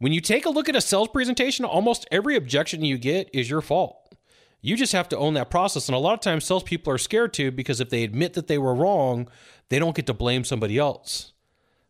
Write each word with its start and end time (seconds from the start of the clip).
When 0.00 0.12
you 0.12 0.20
take 0.20 0.46
a 0.46 0.50
look 0.50 0.68
at 0.68 0.76
a 0.76 0.80
sales 0.80 1.08
presentation, 1.08 1.64
almost 1.64 2.06
every 2.12 2.36
objection 2.36 2.84
you 2.84 2.98
get 2.98 3.28
is 3.32 3.50
your 3.50 3.60
fault. 3.60 4.14
You 4.60 4.76
just 4.76 4.92
have 4.92 5.08
to 5.08 5.18
own 5.18 5.34
that 5.34 5.50
process. 5.50 5.88
And 5.88 5.96
a 5.96 5.98
lot 5.98 6.14
of 6.14 6.20
times, 6.20 6.44
salespeople 6.44 6.92
are 6.92 6.98
scared 6.98 7.32
to 7.34 7.50
because 7.50 7.80
if 7.80 7.90
they 7.90 8.04
admit 8.04 8.34
that 8.34 8.46
they 8.46 8.58
were 8.58 8.74
wrong, 8.74 9.28
they 9.70 9.80
don't 9.80 9.96
get 9.96 10.06
to 10.06 10.14
blame 10.14 10.44
somebody 10.44 10.78
else. 10.78 11.32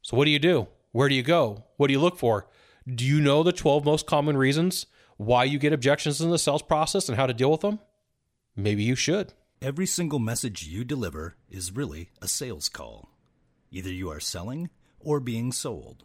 So, 0.00 0.16
what 0.16 0.24
do 0.24 0.30
you 0.30 0.38
do? 0.38 0.68
Where 0.92 1.10
do 1.10 1.14
you 1.14 1.22
go? 1.22 1.64
What 1.76 1.88
do 1.88 1.92
you 1.92 2.00
look 2.00 2.18
for? 2.18 2.48
Do 2.86 3.04
you 3.04 3.20
know 3.20 3.42
the 3.42 3.52
12 3.52 3.84
most 3.84 4.06
common 4.06 4.38
reasons 4.38 4.86
why 5.18 5.44
you 5.44 5.58
get 5.58 5.74
objections 5.74 6.22
in 6.22 6.30
the 6.30 6.38
sales 6.38 6.62
process 6.62 7.08
and 7.10 7.16
how 7.16 7.26
to 7.26 7.34
deal 7.34 7.50
with 7.50 7.60
them? 7.60 7.78
Maybe 8.56 8.84
you 8.84 8.94
should. 8.94 9.34
Every 9.60 9.86
single 9.86 10.18
message 10.18 10.66
you 10.66 10.82
deliver 10.82 11.36
is 11.50 11.72
really 11.76 12.08
a 12.22 12.28
sales 12.28 12.70
call. 12.70 13.10
Either 13.70 13.90
you 13.90 14.10
are 14.10 14.20
selling 14.20 14.70
or 14.98 15.20
being 15.20 15.52
sold. 15.52 16.04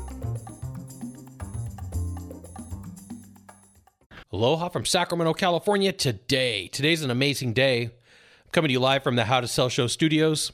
Aloha 4.33 4.69
from 4.69 4.85
Sacramento, 4.85 5.33
California. 5.33 5.91
Today, 5.91 6.69
today's 6.69 7.03
an 7.03 7.11
amazing 7.11 7.51
day. 7.51 7.83
I'm 7.83 8.51
coming 8.53 8.69
to 8.69 8.73
you 8.73 8.79
live 8.79 9.03
from 9.03 9.17
the 9.17 9.25
How 9.25 9.41
to 9.41 9.47
Sell 9.47 9.67
Show 9.67 9.87
studios. 9.87 10.53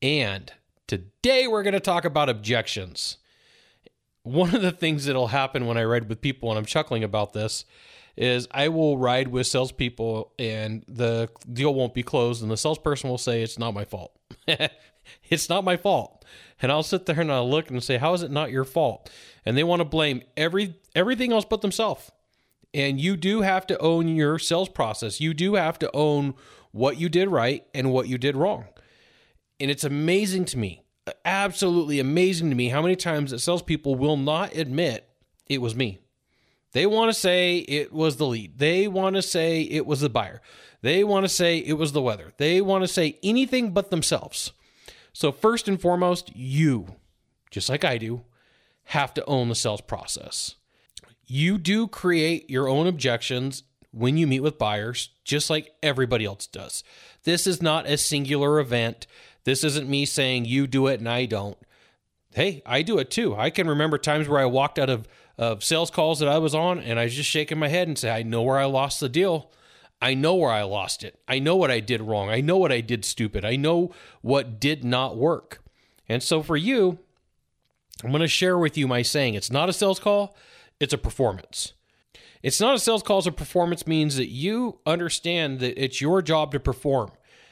And 0.00 0.50
today 0.86 1.46
we're 1.46 1.62
going 1.62 1.74
to 1.74 1.80
talk 1.80 2.06
about 2.06 2.30
objections. 2.30 3.18
One 4.22 4.54
of 4.54 4.62
the 4.62 4.72
things 4.72 5.04
that'll 5.04 5.26
happen 5.26 5.66
when 5.66 5.76
I 5.76 5.84
ride 5.84 6.08
with 6.08 6.22
people, 6.22 6.48
and 6.48 6.58
I'm 6.58 6.64
chuckling 6.64 7.04
about 7.04 7.34
this, 7.34 7.66
is 8.16 8.48
I 8.50 8.68
will 8.68 8.96
ride 8.96 9.28
with 9.28 9.46
salespeople 9.46 10.32
and 10.38 10.82
the 10.88 11.28
deal 11.52 11.74
won't 11.74 11.92
be 11.92 12.02
closed, 12.02 12.40
and 12.40 12.50
the 12.50 12.56
salesperson 12.56 13.10
will 13.10 13.18
say, 13.18 13.42
It's 13.42 13.58
not 13.58 13.74
my 13.74 13.84
fault. 13.84 14.18
it's 15.28 15.50
not 15.50 15.64
my 15.64 15.76
fault. 15.76 16.24
And 16.62 16.72
I'll 16.72 16.82
sit 16.82 17.04
there 17.04 17.20
and 17.20 17.30
I'll 17.30 17.48
look 17.48 17.68
and 17.70 17.84
say, 17.84 17.98
How 17.98 18.14
is 18.14 18.22
it 18.22 18.30
not 18.30 18.50
your 18.50 18.64
fault? 18.64 19.10
And 19.44 19.54
they 19.54 19.64
want 19.64 19.80
to 19.80 19.84
blame 19.84 20.22
every 20.34 20.76
everything 20.94 21.30
else 21.30 21.44
but 21.44 21.60
themselves. 21.60 22.10
And 22.76 23.00
you 23.00 23.16
do 23.16 23.40
have 23.40 23.66
to 23.68 23.78
own 23.78 24.06
your 24.06 24.38
sales 24.38 24.68
process. 24.68 25.18
You 25.18 25.32
do 25.32 25.54
have 25.54 25.78
to 25.78 25.90
own 25.96 26.34
what 26.72 26.98
you 26.98 27.08
did 27.08 27.30
right 27.30 27.64
and 27.72 27.90
what 27.90 28.06
you 28.06 28.18
did 28.18 28.36
wrong. 28.36 28.66
And 29.58 29.70
it's 29.70 29.82
amazing 29.82 30.44
to 30.44 30.58
me, 30.58 30.82
absolutely 31.24 32.00
amazing 32.00 32.50
to 32.50 32.54
me, 32.54 32.68
how 32.68 32.82
many 32.82 32.94
times 32.94 33.30
that 33.30 33.38
salespeople 33.38 33.94
will 33.94 34.18
not 34.18 34.54
admit 34.54 35.08
it 35.46 35.62
was 35.62 35.74
me. 35.74 36.00
They 36.72 36.84
want 36.84 37.08
to 37.08 37.18
say 37.18 37.60
it 37.60 37.94
was 37.94 38.18
the 38.18 38.26
lead. 38.26 38.58
They 38.58 38.88
want 38.88 39.16
to 39.16 39.22
say 39.22 39.62
it 39.62 39.86
was 39.86 40.02
the 40.02 40.10
buyer. 40.10 40.42
They 40.82 41.02
want 41.02 41.24
to 41.24 41.30
say 41.30 41.56
it 41.56 41.78
was 41.78 41.92
the 41.92 42.02
weather. 42.02 42.34
They 42.36 42.60
want 42.60 42.84
to 42.84 42.88
say 42.88 43.18
anything 43.22 43.70
but 43.70 43.90
themselves. 43.90 44.52
So, 45.14 45.32
first 45.32 45.66
and 45.66 45.80
foremost, 45.80 46.36
you, 46.36 46.96
just 47.50 47.70
like 47.70 47.86
I 47.86 47.96
do, 47.96 48.26
have 48.84 49.14
to 49.14 49.24
own 49.24 49.48
the 49.48 49.54
sales 49.54 49.80
process 49.80 50.56
you 51.26 51.58
do 51.58 51.88
create 51.88 52.48
your 52.48 52.68
own 52.68 52.86
objections 52.86 53.64
when 53.90 54.16
you 54.16 54.26
meet 54.26 54.40
with 54.40 54.58
buyers, 54.58 55.10
just 55.24 55.50
like 55.50 55.74
everybody 55.82 56.24
else 56.24 56.46
does. 56.46 56.84
This 57.24 57.46
is 57.46 57.62
not 57.62 57.86
a 57.86 57.96
singular 57.96 58.60
event. 58.60 59.06
This 59.44 59.64
isn't 59.64 59.88
me 59.88 60.04
saying 60.04 60.44
you 60.44 60.66
do 60.66 60.86
it 60.86 61.00
and 61.00 61.08
I 61.08 61.26
don't. 61.26 61.56
Hey, 62.34 62.62
I 62.66 62.82
do 62.82 62.98
it 62.98 63.10
too. 63.10 63.34
I 63.34 63.50
can 63.50 63.66
remember 63.68 63.96
times 63.96 64.28
where 64.28 64.40
I 64.40 64.44
walked 64.44 64.78
out 64.78 64.90
of, 64.90 65.08
of 65.38 65.64
sales 65.64 65.90
calls 65.90 66.18
that 66.18 66.28
I 66.28 66.38
was 66.38 66.54
on 66.54 66.78
and 66.78 67.00
I 67.00 67.04
was 67.04 67.14
just 67.14 67.30
shaking 67.30 67.58
my 67.58 67.68
head 67.68 67.88
and 67.88 67.98
say, 67.98 68.10
I 68.10 68.22
know 68.22 68.42
where 68.42 68.58
I 68.58 68.66
lost 68.66 69.00
the 69.00 69.08
deal. 69.08 69.50
I 70.00 70.12
know 70.12 70.34
where 70.34 70.50
I 70.50 70.62
lost 70.62 71.02
it. 71.02 71.18
I 71.26 71.38
know 71.38 71.56
what 71.56 71.70
I 71.70 71.80
did 71.80 72.02
wrong. 72.02 72.28
I 72.28 72.42
know 72.42 72.58
what 72.58 72.70
I 72.70 72.82
did 72.82 73.04
stupid. 73.04 73.44
I 73.44 73.56
know 73.56 73.92
what 74.20 74.60
did 74.60 74.84
not 74.84 75.16
work. 75.16 75.62
And 76.08 76.22
so 76.22 76.42
for 76.42 76.56
you, 76.56 76.98
I'm 78.04 78.10
going 78.10 78.20
to 78.20 78.28
share 78.28 78.58
with 78.58 78.76
you 78.76 78.86
my 78.86 79.00
saying. 79.00 79.34
It's 79.34 79.50
not 79.50 79.70
a 79.70 79.72
sales 79.72 79.98
call 79.98 80.36
it's 80.80 80.92
a 80.92 80.98
performance. 80.98 81.72
It's 82.42 82.60
not 82.60 82.74
a 82.74 82.78
sales 82.78 83.02
call, 83.02 83.18
it's 83.18 83.26
a 83.26 83.32
performance 83.32 83.86
means 83.86 84.16
that 84.16 84.28
you 84.28 84.78
understand 84.86 85.60
that 85.60 85.82
it's 85.82 86.00
your 86.00 86.22
job 86.22 86.52
to 86.52 86.60
perform. 86.60 87.10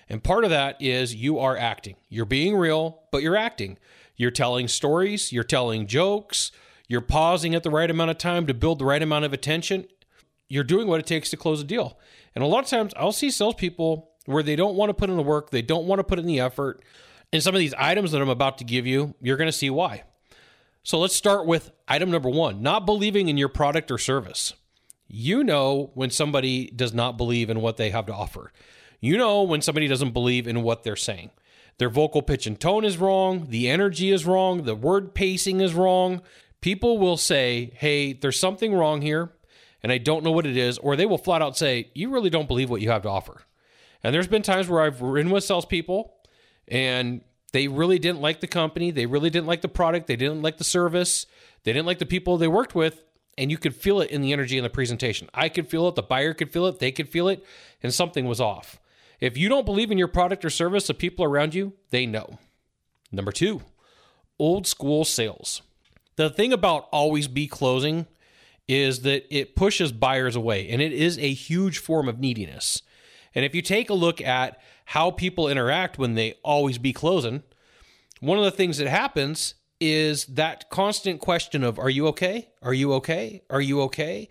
And 0.09 0.23
part 0.23 0.45
of 0.45 0.51
that 0.51 0.81
is 0.81 1.15
you 1.15 1.39
are 1.39 1.57
acting. 1.57 1.97
You're 2.09 2.27
being 2.27 2.57
real, 2.57 3.03
but 3.11 3.23
you're 3.23 3.37
acting. 3.37 3.79
You're 4.17 4.31
telling 4.31 4.69
stories, 4.69 5.33
you're 5.33 5.43
telling 5.43 5.87
jokes, 5.87 6.53
you're 6.87 7.01
pausing 7.01 7.55
at 7.55 7.62
the 7.62 7.71
right 7.71 7.91
amount 7.91 8.11
of 8.11 8.19
time 8.19 8.47
to 8.47 8.55
build 8.55 8.79
the 8.79 8.85
right 8.85 9.03
amount 9.03 9.25
of 9.25 9.33
attention. 9.33 9.87
You're 10.49 10.65
doing 10.65 10.87
what 10.87 11.01
it 11.01 11.06
takes 11.06 11.31
to 11.31 11.37
close 11.37 11.61
a 11.61 11.65
deal. 11.65 11.99
And 12.35 12.45
a 12.45 12.47
lot 12.47 12.65
of 12.65 12.71
times 12.71 12.93
I'll 12.97 13.12
see 13.12 13.31
salespeople 13.31 14.11
where 14.27 14.43
they 14.43 14.56
don't 14.56 14.77
want 14.77 14.91
to 14.91 14.95
put 14.95 15.11
in 15.11 15.17
the 15.17 15.23
work, 15.23 15.51
they 15.51 15.62
don't 15.62 15.87
want 15.87 15.99
to 15.99 16.05
put 16.05 16.19
in 16.19 16.27
the 16.27 16.41
effort. 16.41 16.83
And 17.33 17.43
some 17.43 17.55
of 17.55 17.59
these 17.59 17.75
items 17.75 18.12
that 18.12 18.23
I'm 18.23 18.29
about 18.29 18.59
to 18.59 18.65
give 18.65 18.87
you, 18.87 19.15
you're 19.21 19.37
going 19.37 19.49
to 19.49 19.53
see 19.53 19.71
why. 19.71 20.05
So 20.87 20.99
let's 20.99 21.17
start 21.17 21.47
with 21.47 21.72
item 21.89 22.11
number 22.11 22.28
one 22.28 22.62
not 22.62 22.84
believing 22.84 23.28
in 23.28 23.39
your 23.39 23.49
product 23.49 23.91
or 23.91 23.97
service. 23.97 24.53
You 25.09 25.43
know 25.43 25.91
when 25.95 26.11
somebody 26.11 26.67
does 26.67 26.93
not 26.93 27.17
believe 27.17 27.49
in 27.49 27.62
what 27.62 27.78
they 27.78 27.89
have 27.89 28.05
to 28.06 28.15
offer. 28.15 28.53
You 29.00 29.17
know 29.17 29.43
when 29.44 29.62
somebody 29.62 29.89
doesn't 29.89 30.12
believe 30.12 30.47
in 30.47 30.62
what 30.62 30.83
they're 30.83 30.94
saying. 30.94 31.31
Their 31.78 31.89
vocal 31.89 32.21
pitch 32.21 32.47
and 32.47 32.61
tone 32.61 32.84
is 32.84 32.99
wrong, 32.99 33.47
the 33.49 33.71
energy 33.71 34.11
is 34.11 34.27
wrong, 34.27 34.65
the 34.65 34.75
word 34.75 35.15
pacing 35.15 35.62
is 35.62 35.73
wrong. 35.73 36.21
People 36.61 36.99
will 36.99 37.17
say, 37.17 37.73
hey, 37.77 38.12
there's 38.12 38.39
something 38.39 38.75
wrong 38.75 39.00
here, 39.00 39.33
and 39.83 39.91
I 39.91 39.97
don't 39.97 40.23
know 40.23 40.33
what 40.33 40.47
it 40.47 40.56
is, 40.56 40.77
or 40.77 40.97
they 40.97 41.06
will 41.06 41.19
flat 41.19 41.41
out 41.41 41.56
say, 41.56 41.91
you 41.94 42.11
really 42.11 42.31
don't 42.31 42.47
believe 42.47 42.69
what 42.69 42.83
you 42.83 42.91
have 42.91 43.03
to 43.03 43.11
offer. 43.11 43.43
And 44.03 44.15
there's 44.15 44.28
been 44.28 44.43
times 44.43 44.69
where 44.69 44.83
I've 44.83 45.00
ridden 45.00 45.33
with 45.33 45.44
salespeople 45.44 46.15
and 46.69 47.23
they 47.55 47.69
really 47.69 48.01
didn't 48.01 48.21
like 48.21 48.41
the 48.41 48.49
company. 48.49 48.91
They 48.91 49.07
really 49.07 49.31
didn't 49.31 49.47
like 49.47 49.63
the 49.63 49.69
product. 49.69 50.09
They 50.09 50.17
didn't 50.17 50.43
like 50.43 50.59
the 50.59 50.65
service. 50.65 51.25
They 51.63 51.73
didn't 51.73 51.87
like 51.87 52.01
the 52.01 52.05
people 52.05 52.37
they 52.37 52.49
worked 52.49 52.75
with. 52.75 53.05
And 53.39 53.49
you 53.49 53.59
could 53.59 53.77
feel 53.77 54.01
it 54.01 54.11
in 54.11 54.23
the 54.23 54.33
energy 54.33 54.59
in 54.59 54.65
the 54.65 54.71
presentation. 54.71 55.31
I 55.33 55.49
could 55.49 55.69
feel 55.69 55.87
it. 55.87 55.95
The 55.95 56.03
buyer 56.03 56.35
could 56.35 56.53
feel 56.53 56.67
it. 56.67 56.81
They 56.81 56.91
could 56.91 57.09
feel 57.09 57.29
it. 57.29 57.45
And 57.81 57.95
something 57.95 58.27
was 58.27 58.41
off. 58.41 58.81
If 59.21 59.39
you 59.39 59.49
don't 59.49 59.65
believe 59.65 59.93
in 59.93 59.99
your 59.99 60.09
product 60.09 60.45
or 60.45 60.51
service, 60.51 60.89
the 60.89 60.95
people 60.95 61.25
around 61.25 61.55
you, 61.55 61.75
they 61.91 62.07
know. 62.07 62.41
Number 63.13 63.31
two, 63.31 63.63
old 64.37 64.67
school 64.67 65.05
sales. 65.05 65.63
The 66.17 66.31
thing 66.31 66.53
about 66.53 66.89
always 66.91 67.29
be 67.29 67.47
closing 67.47 68.07
is 68.67 69.03
that 69.03 69.33
it 69.33 69.55
pushes 69.55 69.93
buyers 69.93 70.35
away 70.35 70.69
and 70.69 70.83
it 70.83 70.93
is 70.93 71.19
a 71.19 71.33
huge 71.33 71.79
form 71.79 72.09
of 72.09 72.19
neediness. 72.19 72.83
And 73.34 73.45
if 73.45 73.55
you 73.55 73.62
take 73.62 73.91
a 73.91 73.95
look 73.95 74.21
at 74.21 74.61
how 74.87 75.11
people 75.11 75.49
interact 75.49 75.99
when 75.99 76.15
they 76.15 76.34
always 76.43 76.78
be 76.78 76.93
closing, 76.93 77.43
one 78.21 78.39
of 78.39 78.45
the 78.45 78.50
things 78.50 78.78
that 78.78 78.89
happens 78.89 79.55
is 79.81 80.25
that 80.27 80.71
constant 80.71 81.21
question 81.21 81.65
of, 81.65 81.78
Are 81.78 81.91
you 81.91 82.06
okay? 82.09 82.50
Are 82.62 82.75
you 82.75 82.93
okay? 82.94 83.43
Are 83.50 83.61
you 83.61 83.83
okay? 83.83 84.28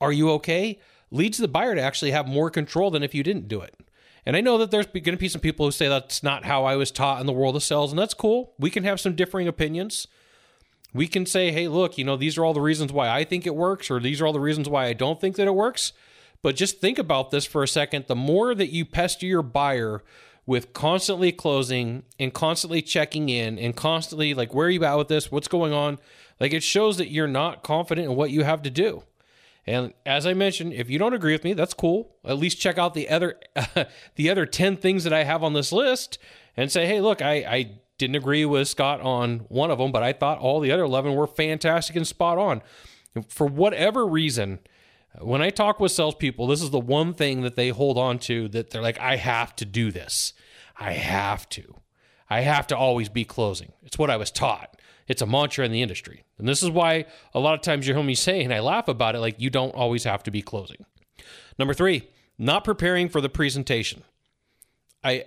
Are 0.00 0.12
you 0.12 0.30
okay? 0.32 0.80
leads 1.10 1.38
the 1.38 1.48
buyer 1.48 1.74
to 1.74 1.80
actually 1.80 2.12
have 2.12 2.28
more 2.28 2.50
control 2.50 2.90
than 2.90 3.02
if 3.02 3.14
you 3.14 3.22
didn't 3.22 3.48
do 3.48 3.60
it. 3.60 3.74
And 4.26 4.36
I 4.36 4.40
know 4.40 4.58
that 4.58 4.70
there's 4.70 4.86
going 4.86 5.04
to 5.04 5.16
be 5.16 5.28
some 5.28 5.40
people 5.40 5.66
who 5.66 5.72
say 5.72 5.88
that's 5.88 6.22
not 6.22 6.44
how 6.44 6.64
I 6.64 6.76
was 6.76 6.90
taught 6.90 7.20
in 7.20 7.26
the 7.26 7.32
world 7.32 7.56
of 7.56 7.62
sales, 7.62 7.90
and 7.90 7.98
that's 7.98 8.14
cool. 8.14 8.52
We 8.58 8.70
can 8.70 8.84
have 8.84 9.00
some 9.00 9.16
differing 9.16 9.48
opinions. 9.48 10.06
We 10.92 11.06
can 11.06 11.24
say, 11.24 11.50
hey, 11.52 11.68
look, 11.68 11.96
you 11.96 12.04
know, 12.04 12.16
these 12.16 12.36
are 12.36 12.44
all 12.44 12.52
the 12.52 12.60
reasons 12.60 12.92
why 12.92 13.08
I 13.08 13.24
think 13.24 13.46
it 13.46 13.54
works, 13.54 13.90
or 13.90 13.98
these 13.98 14.20
are 14.20 14.26
all 14.26 14.32
the 14.32 14.40
reasons 14.40 14.68
why 14.68 14.86
I 14.86 14.92
don't 14.92 15.20
think 15.20 15.36
that 15.36 15.46
it 15.46 15.54
works. 15.54 15.92
But 16.42 16.56
just 16.56 16.80
think 16.80 16.98
about 16.98 17.30
this 17.30 17.44
for 17.44 17.62
a 17.62 17.68
second. 17.68 18.06
The 18.08 18.16
more 18.16 18.54
that 18.54 18.70
you 18.70 18.84
pester 18.84 19.26
your 19.26 19.42
buyer 19.42 20.02
with 20.46 20.72
constantly 20.72 21.32
closing 21.32 22.02
and 22.18 22.32
constantly 22.32 22.82
checking 22.82 23.28
in 23.28 23.58
and 23.58 23.76
constantly 23.76 24.34
like, 24.34 24.54
where 24.54 24.66
are 24.66 24.70
you 24.70 24.84
at 24.84 24.96
with 24.96 25.08
this? 25.08 25.30
What's 25.30 25.48
going 25.48 25.72
on? 25.72 25.98
Like, 26.38 26.52
it 26.52 26.62
shows 26.62 26.96
that 26.96 27.10
you're 27.10 27.28
not 27.28 27.62
confident 27.62 28.08
in 28.08 28.16
what 28.16 28.30
you 28.30 28.44
have 28.44 28.62
to 28.62 28.70
do. 28.70 29.04
And 29.66 29.92
as 30.06 30.26
I 30.26 30.32
mentioned, 30.32 30.72
if 30.72 30.88
you 30.88 30.98
don't 30.98 31.12
agree 31.12 31.32
with 31.32 31.44
me, 31.44 31.52
that's 31.52 31.74
cool. 31.74 32.16
At 32.24 32.38
least 32.38 32.58
check 32.58 32.78
out 32.78 32.94
the 32.94 33.08
other 33.08 33.38
the 34.16 34.30
other 34.30 34.46
10 34.46 34.76
things 34.76 35.04
that 35.04 35.12
I 35.12 35.24
have 35.24 35.44
on 35.44 35.52
this 35.52 35.70
list 35.70 36.18
and 36.56 36.72
say, 36.72 36.86
hey, 36.86 37.00
look, 37.00 37.20
I, 37.20 37.34
I 37.34 37.70
didn't 37.98 38.16
agree 38.16 38.44
with 38.46 38.68
Scott 38.68 39.00
on 39.02 39.40
one 39.48 39.70
of 39.70 39.78
them, 39.78 39.92
but 39.92 40.02
I 40.02 40.12
thought 40.14 40.38
all 40.38 40.60
the 40.60 40.72
other 40.72 40.84
11 40.84 41.14
were 41.14 41.26
fantastic 41.26 41.94
and 41.94 42.06
spot 42.06 42.38
on. 42.38 42.62
For 43.28 43.46
whatever 43.46 44.06
reason, 44.06 44.60
when 45.18 45.42
I 45.42 45.50
talk 45.50 45.80
with 45.80 45.92
salespeople, 45.92 46.46
this 46.46 46.62
is 46.62 46.70
the 46.70 46.78
one 46.78 47.14
thing 47.14 47.42
that 47.42 47.56
they 47.56 47.70
hold 47.70 47.98
on 47.98 48.18
to 48.20 48.48
that 48.48 48.70
they're 48.70 48.82
like, 48.82 49.00
I 49.00 49.16
have 49.16 49.56
to 49.56 49.64
do 49.64 49.90
this. 49.90 50.32
I 50.78 50.92
have 50.92 51.48
to. 51.50 51.74
I 52.28 52.40
have 52.40 52.66
to 52.68 52.76
always 52.76 53.08
be 53.08 53.24
closing. 53.24 53.72
It's 53.82 53.98
what 53.98 54.10
I 54.10 54.16
was 54.16 54.30
taught. 54.30 54.80
It's 55.08 55.20
a 55.20 55.26
mantra 55.26 55.64
in 55.64 55.72
the 55.72 55.82
industry. 55.82 56.22
And 56.38 56.46
this 56.46 56.62
is 56.62 56.70
why 56.70 57.06
a 57.34 57.40
lot 57.40 57.54
of 57.54 57.62
times 57.62 57.86
you 57.86 57.94
hear 57.94 58.02
me 58.02 58.14
say, 58.14 58.42
and 58.42 58.54
I 58.54 58.60
laugh 58.60 58.86
about 58.86 59.16
it, 59.16 59.20
like 59.20 59.40
you 59.40 59.50
don't 59.50 59.74
always 59.74 60.04
have 60.04 60.22
to 60.22 60.30
be 60.30 60.40
closing. 60.40 60.86
Number 61.58 61.74
three, 61.74 62.08
not 62.38 62.64
preparing 62.64 63.08
for 63.08 63.20
the 63.20 63.28
presentation. 63.28 64.04
I 65.02 65.24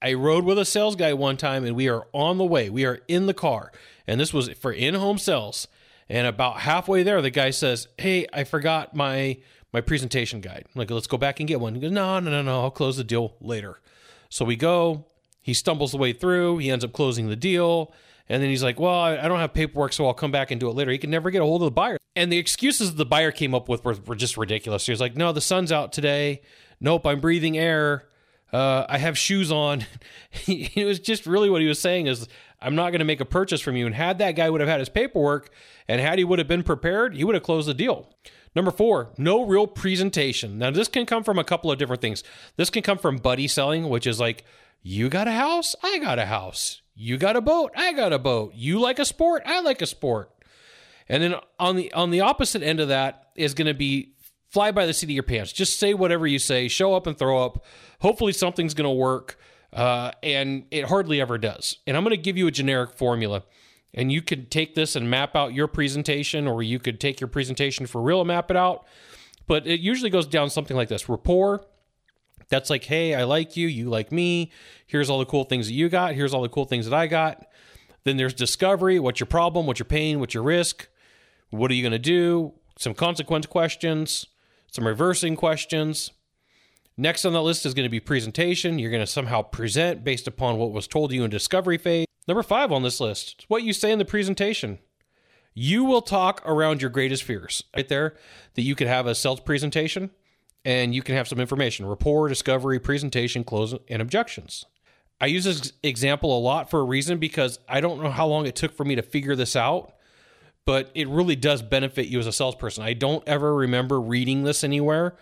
I 0.00 0.14
rode 0.14 0.44
with 0.44 0.58
a 0.58 0.64
sales 0.64 0.96
guy 0.96 1.14
one 1.14 1.36
time 1.36 1.64
and 1.64 1.76
we 1.76 1.88
are 1.88 2.06
on 2.12 2.38
the 2.38 2.44
way. 2.44 2.70
We 2.70 2.84
are 2.84 3.00
in 3.08 3.26
the 3.26 3.34
car. 3.34 3.72
And 4.06 4.20
this 4.20 4.32
was 4.32 4.48
for 4.50 4.72
in-home 4.72 5.18
sales. 5.18 5.68
And 6.08 6.26
about 6.26 6.60
halfway 6.60 7.02
there, 7.02 7.20
the 7.20 7.30
guy 7.30 7.50
says, 7.50 7.88
Hey, 7.98 8.26
I 8.32 8.44
forgot 8.44 8.94
my 8.94 9.38
my 9.72 9.80
presentation 9.80 10.40
guide. 10.40 10.64
I'm 10.66 10.78
like, 10.78 10.90
let's 10.90 11.06
go 11.06 11.18
back 11.18 11.40
and 11.40 11.48
get 11.48 11.60
one. 11.60 11.74
He 11.74 11.80
goes, 11.80 11.90
No, 11.90 12.18
no, 12.20 12.30
no, 12.30 12.42
no, 12.42 12.62
I'll 12.62 12.70
close 12.70 12.96
the 12.96 13.04
deal 13.04 13.34
later. 13.40 13.80
So 14.28 14.44
we 14.44 14.56
go, 14.56 15.04
he 15.42 15.54
stumbles 15.54 15.92
the 15.92 15.98
way 15.98 16.12
through, 16.12 16.58
he 16.58 16.70
ends 16.70 16.84
up 16.84 16.92
closing 16.92 17.28
the 17.28 17.36
deal. 17.36 17.92
And 18.28 18.42
then 18.42 18.50
he's 18.50 18.62
like, 18.62 18.80
Well, 18.80 18.98
I 18.98 19.28
don't 19.28 19.38
have 19.38 19.54
paperwork, 19.54 19.92
so 19.92 20.06
I'll 20.06 20.14
come 20.14 20.32
back 20.32 20.50
and 20.50 20.60
do 20.60 20.68
it 20.68 20.74
later. 20.74 20.90
He 20.90 20.98
can 20.98 21.10
never 21.10 21.30
get 21.30 21.42
a 21.42 21.44
hold 21.44 21.62
of 21.62 21.66
the 21.66 21.72
buyer. 21.72 21.98
And 22.14 22.32
the 22.32 22.38
excuses 22.38 22.94
the 22.94 23.04
buyer 23.04 23.30
came 23.30 23.54
up 23.54 23.68
with 23.68 23.84
were, 23.84 23.96
were 24.06 24.16
just 24.16 24.36
ridiculous. 24.36 24.86
He 24.86 24.92
was 24.92 25.00
like, 25.00 25.16
No, 25.16 25.32
the 25.32 25.40
sun's 25.40 25.72
out 25.72 25.92
today. 25.92 26.42
Nope, 26.80 27.06
I'm 27.06 27.20
breathing 27.20 27.58
air. 27.58 28.08
Uh, 28.52 28.86
I 28.88 28.98
have 28.98 29.18
shoes 29.18 29.50
on. 29.50 29.84
it 30.46 30.86
was 30.86 31.00
just 31.00 31.26
really 31.26 31.50
what 31.50 31.60
he 31.60 31.66
was 31.66 31.78
saying 31.78 32.06
is, 32.06 32.28
I'm 32.60 32.74
not 32.74 32.90
going 32.90 33.00
to 33.00 33.04
make 33.04 33.20
a 33.20 33.26
purchase 33.26 33.60
from 33.60 33.76
you. 33.76 33.86
And 33.86 33.94
had 33.94 34.18
that 34.18 34.32
guy 34.32 34.50
would 34.50 34.60
have 34.60 34.68
had 34.68 34.80
his 34.80 34.88
paperwork 34.88 35.50
and 35.88 36.00
had 36.00 36.18
he 36.18 36.24
would 36.24 36.38
have 36.38 36.48
been 36.48 36.62
prepared, 36.62 37.16
he 37.16 37.24
would 37.24 37.34
have 37.34 37.44
closed 37.44 37.68
the 37.68 37.74
deal. 37.74 38.08
Number 38.54 38.70
four, 38.70 39.10
no 39.18 39.44
real 39.44 39.66
presentation. 39.66 40.58
Now, 40.58 40.70
this 40.70 40.88
can 40.88 41.04
come 41.04 41.22
from 41.22 41.38
a 41.38 41.44
couple 41.44 41.70
of 41.70 41.78
different 41.78 42.00
things. 42.00 42.24
This 42.56 42.70
can 42.70 42.82
come 42.82 42.96
from 42.96 43.18
buddy 43.18 43.46
selling, 43.48 43.88
which 43.90 44.06
is 44.06 44.18
like, 44.18 44.44
you 44.82 45.08
got 45.08 45.28
a 45.28 45.32
house, 45.32 45.74
I 45.82 45.98
got 45.98 46.18
a 46.18 46.26
house. 46.26 46.80
You 46.94 47.18
got 47.18 47.36
a 47.36 47.42
boat, 47.42 47.72
I 47.76 47.92
got 47.92 48.14
a 48.14 48.18
boat. 48.18 48.54
You 48.54 48.80
like 48.80 48.98
a 48.98 49.04
sport, 49.04 49.42
I 49.44 49.60
like 49.60 49.82
a 49.82 49.86
sport. 49.86 50.30
And 51.08 51.22
then 51.22 51.34
on 51.58 51.76
the 51.76 51.92
on 51.92 52.10
the 52.10 52.22
opposite 52.22 52.62
end 52.62 52.80
of 52.80 52.88
that 52.88 53.28
is 53.36 53.52
going 53.52 53.66
to 53.66 53.74
be 53.74 54.14
fly 54.48 54.72
by 54.72 54.86
the 54.86 54.94
seat 54.94 55.06
of 55.06 55.10
your 55.10 55.22
pants. 55.22 55.52
Just 55.52 55.78
say 55.78 55.92
whatever 55.92 56.26
you 56.26 56.38
say, 56.38 56.68
show 56.68 56.94
up 56.94 57.06
and 57.06 57.18
throw 57.18 57.44
up. 57.44 57.64
Hopefully 58.00 58.32
something's 58.32 58.74
going 58.74 58.88
to 58.88 58.90
work. 58.90 59.38
Uh, 59.72 60.12
and 60.22 60.64
it 60.70 60.86
hardly 60.86 61.20
ever 61.20 61.38
does. 61.38 61.78
And 61.86 61.96
I'm 61.96 62.02
going 62.02 62.16
to 62.16 62.22
give 62.22 62.36
you 62.36 62.46
a 62.46 62.50
generic 62.50 62.92
formula 62.92 63.42
and 63.96 64.12
you 64.12 64.20
could 64.20 64.50
take 64.50 64.74
this 64.74 64.94
and 64.94 65.10
map 65.10 65.34
out 65.34 65.54
your 65.54 65.66
presentation, 65.66 66.46
or 66.46 66.62
you 66.62 66.78
could 66.78 67.00
take 67.00 67.18
your 67.18 67.28
presentation 67.28 67.86
for 67.86 68.02
real 68.02 68.20
and 68.20 68.28
map 68.28 68.50
it 68.50 68.56
out. 68.56 68.86
But 69.46 69.66
it 69.66 69.80
usually 69.80 70.10
goes 70.10 70.26
down 70.26 70.50
something 70.50 70.76
like 70.76 70.88
this 70.88 71.08
rapport. 71.08 71.64
That's 72.48 72.68
like, 72.68 72.84
hey, 72.84 73.14
I 73.14 73.24
like 73.24 73.56
you, 73.56 73.66
you 73.66 73.88
like 73.88 74.12
me. 74.12 74.52
Here's 74.86 75.08
all 75.08 75.18
the 75.18 75.24
cool 75.24 75.44
things 75.44 75.66
that 75.66 75.72
you 75.72 75.88
got. 75.88 76.14
Here's 76.14 76.34
all 76.34 76.42
the 76.42 76.48
cool 76.48 76.66
things 76.66 76.84
that 76.88 76.94
I 76.94 77.06
got. 77.06 77.46
Then 78.04 78.18
there's 78.18 78.34
discovery. 78.34 79.00
What's 79.00 79.18
your 79.18 79.26
problem? 79.26 79.66
What's 79.66 79.80
your 79.80 79.86
pain? 79.86 80.20
What's 80.20 80.34
your 80.34 80.42
risk? 80.42 80.88
What 81.50 81.70
are 81.70 81.74
you 81.74 81.82
going 81.82 81.92
to 81.92 81.98
do? 81.98 82.52
Some 82.78 82.94
consequence 82.94 83.46
questions, 83.46 84.26
some 84.70 84.86
reversing 84.86 85.36
questions. 85.36 86.12
Next 86.98 87.26
on 87.26 87.34
the 87.34 87.42
list 87.42 87.66
is 87.66 87.74
going 87.74 87.84
to 87.84 87.90
be 87.90 88.00
presentation. 88.00 88.78
You're 88.78 88.90
going 88.90 89.02
to 89.02 89.06
somehow 89.06 89.42
present 89.42 90.02
based 90.02 90.26
upon 90.26 90.56
what 90.56 90.72
was 90.72 90.88
told 90.88 91.12
you 91.12 91.24
in 91.24 91.30
discovery 91.30 91.76
phase. 91.76 92.06
Number 92.26 92.42
five 92.42 92.72
on 92.72 92.82
this 92.82 93.00
list, 93.00 93.44
what 93.48 93.62
you 93.62 93.72
say 93.72 93.92
in 93.92 93.98
the 93.98 94.04
presentation. 94.04 94.78
You 95.52 95.84
will 95.84 96.02
talk 96.02 96.42
around 96.44 96.82
your 96.82 96.90
greatest 96.90 97.22
fears 97.22 97.64
right 97.74 97.88
there 97.88 98.14
that 98.54 98.62
you 98.62 98.74
could 98.74 98.88
have 98.88 99.06
a 99.06 99.14
sales 99.14 99.40
presentation 99.40 100.10
and 100.64 100.94
you 100.94 101.02
can 101.02 101.14
have 101.14 101.28
some 101.28 101.40
information 101.40 101.86
rapport, 101.86 102.28
discovery, 102.28 102.78
presentation, 102.78 103.44
close, 103.44 103.74
and 103.88 104.02
objections. 104.02 104.66
I 105.20 105.26
use 105.26 105.44
this 105.44 105.72
example 105.82 106.36
a 106.36 106.40
lot 106.40 106.68
for 106.68 106.80
a 106.80 106.84
reason 106.84 107.18
because 107.18 107.58
I 107.68 107.80
don't 107.80 108.02
know 108.02 108.10
how 108.10 108.26
long 108.26 108.46
it 108.46 108.56
took 108.56 108.74
for 108.74 108.84
me 108.84 108.96
to 108.96 109.02
figure 109.02 109.36
this 109.36 109.56
out, 109.56 109.94
but 110.66 110.90
it 110.94 111.08
really 111.08 111.36
does 111.36 111.62
benefit 111.62 112.06
you 112.08 112.18
as 112.18 112.26
a 112.26 112.32
salesperson. 112.32 112.84
I 112.84 112.92
don't 112.92 113.26
ever 113.26 113.54
remember 113.54 114.00
reading 114.00 114.44
this 114.44 114.64
anywhere. 114.64 115.16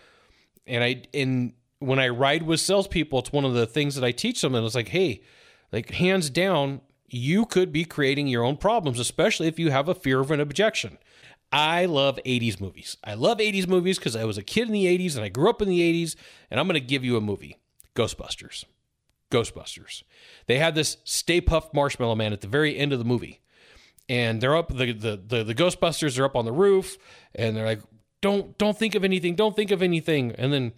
And 0.66 0.82
I, 0.82 1.02
in 1.12 1.52
when 1.84 1.98
I 1.98 2.08
ride 2.08 2.42
with 2.42 2.60
salespeople, 2.60 3.18
it's 3.20 3.32
one 3.32 3.44
of 3.44 3.54
the 3.54 3.66
things 3.66 3.94
that 3.94 4.04
I 4.04 4.12
teach 4.12 4.40
them. 4.40 4.54
And 4.54 4.64
it's 4.64 4.74
like, 4.74 4.88
hey, 4.88 5.22
like 5.72 5.90
hands 5.90 6.30
down, 6.30 6.80
you 7.08 7.46
could 7.46 7.72
be 7.72 7.84
creating 7.84 8.26
your 8.26 8.44
own 8.44 8.56
problems, 8.56 8.98
especially 8.98 9.46
if 9.46 9.58
you 9.58 9.70
have 9.70 9.88
a 9.88 9.94
fear 9.94 10.20
of 10.20 10.30
an 10.30 10.40
objection. 10.40 10.98
I 11.52 11.84
love 11.84 12.18
80s 12.26 12.60
movies. 12.60 12.96
I 13.04 13.14
love 13.14 13.38
80s 13.38 13.68
movies 13.68 13.98
because 13.98 14.16
I 14.16 14.24
was 14.24 14.36
a 14.36 14.42
kid 14.42 14.66
in 14.66 14.72
the 14.72 14.86
80s 14.86 15.14
and 15.14 15.24
I 15.24 15.28
grew 15.28 15.48
up 15.48 15.62
in 15.62 15.68
the 15.68 15.80
80s. 15.80 16.16
And 16.50 16.58
I'm 16.58 16.66
going 16.66 16.80
to 16.80 16.86
give 16.86 17.04
you 17.04 17.16
a 17.16 17.20
movie 17.20 17.58
Ghostbusters. 17.94 18.64
Ghostbusters. 19.30 20.02
They 20.46 20.58
had 20.58 20.74
this 20.74 20.96
Stay 21.04 21.40
Puft 21.40 21.72
Marshmallow 21.72 22.16
Man 22.16 22.32
at 22.32 22.40
the 22.40 22.48
very 22.48 22.76
end 22.76 22.92
of 22.92 22.98
the 22.98 23.04
movie. 23.04 23.40
And 24.08 24.40
they're 24.40 24.56
up, 24.56 24.68
the, 24.68 24.92
the, 24.92 25.20
the, 25.24 25.44
the 25.44 25.54
Ghostbusters 25.54 26.18
are 26.18 26.24
up 26.24 26.36
on 26.36 26.44
the 26.44 26.52
roof 26.52 26.98
and 27.34 27.56
they're 27.56 27.64
like, 27.64 27.80
don't, 28.20 28.56
don't 28.58 28.76
think 28.76 28.94
of 28.94 29.04
anything. 29.04 29.34
Don't 29.34 29.54
think 29.54 29.70
of 29.70 29.82
anything. 29.82 30.32
And 30.32 30.52
then 30.52 30.72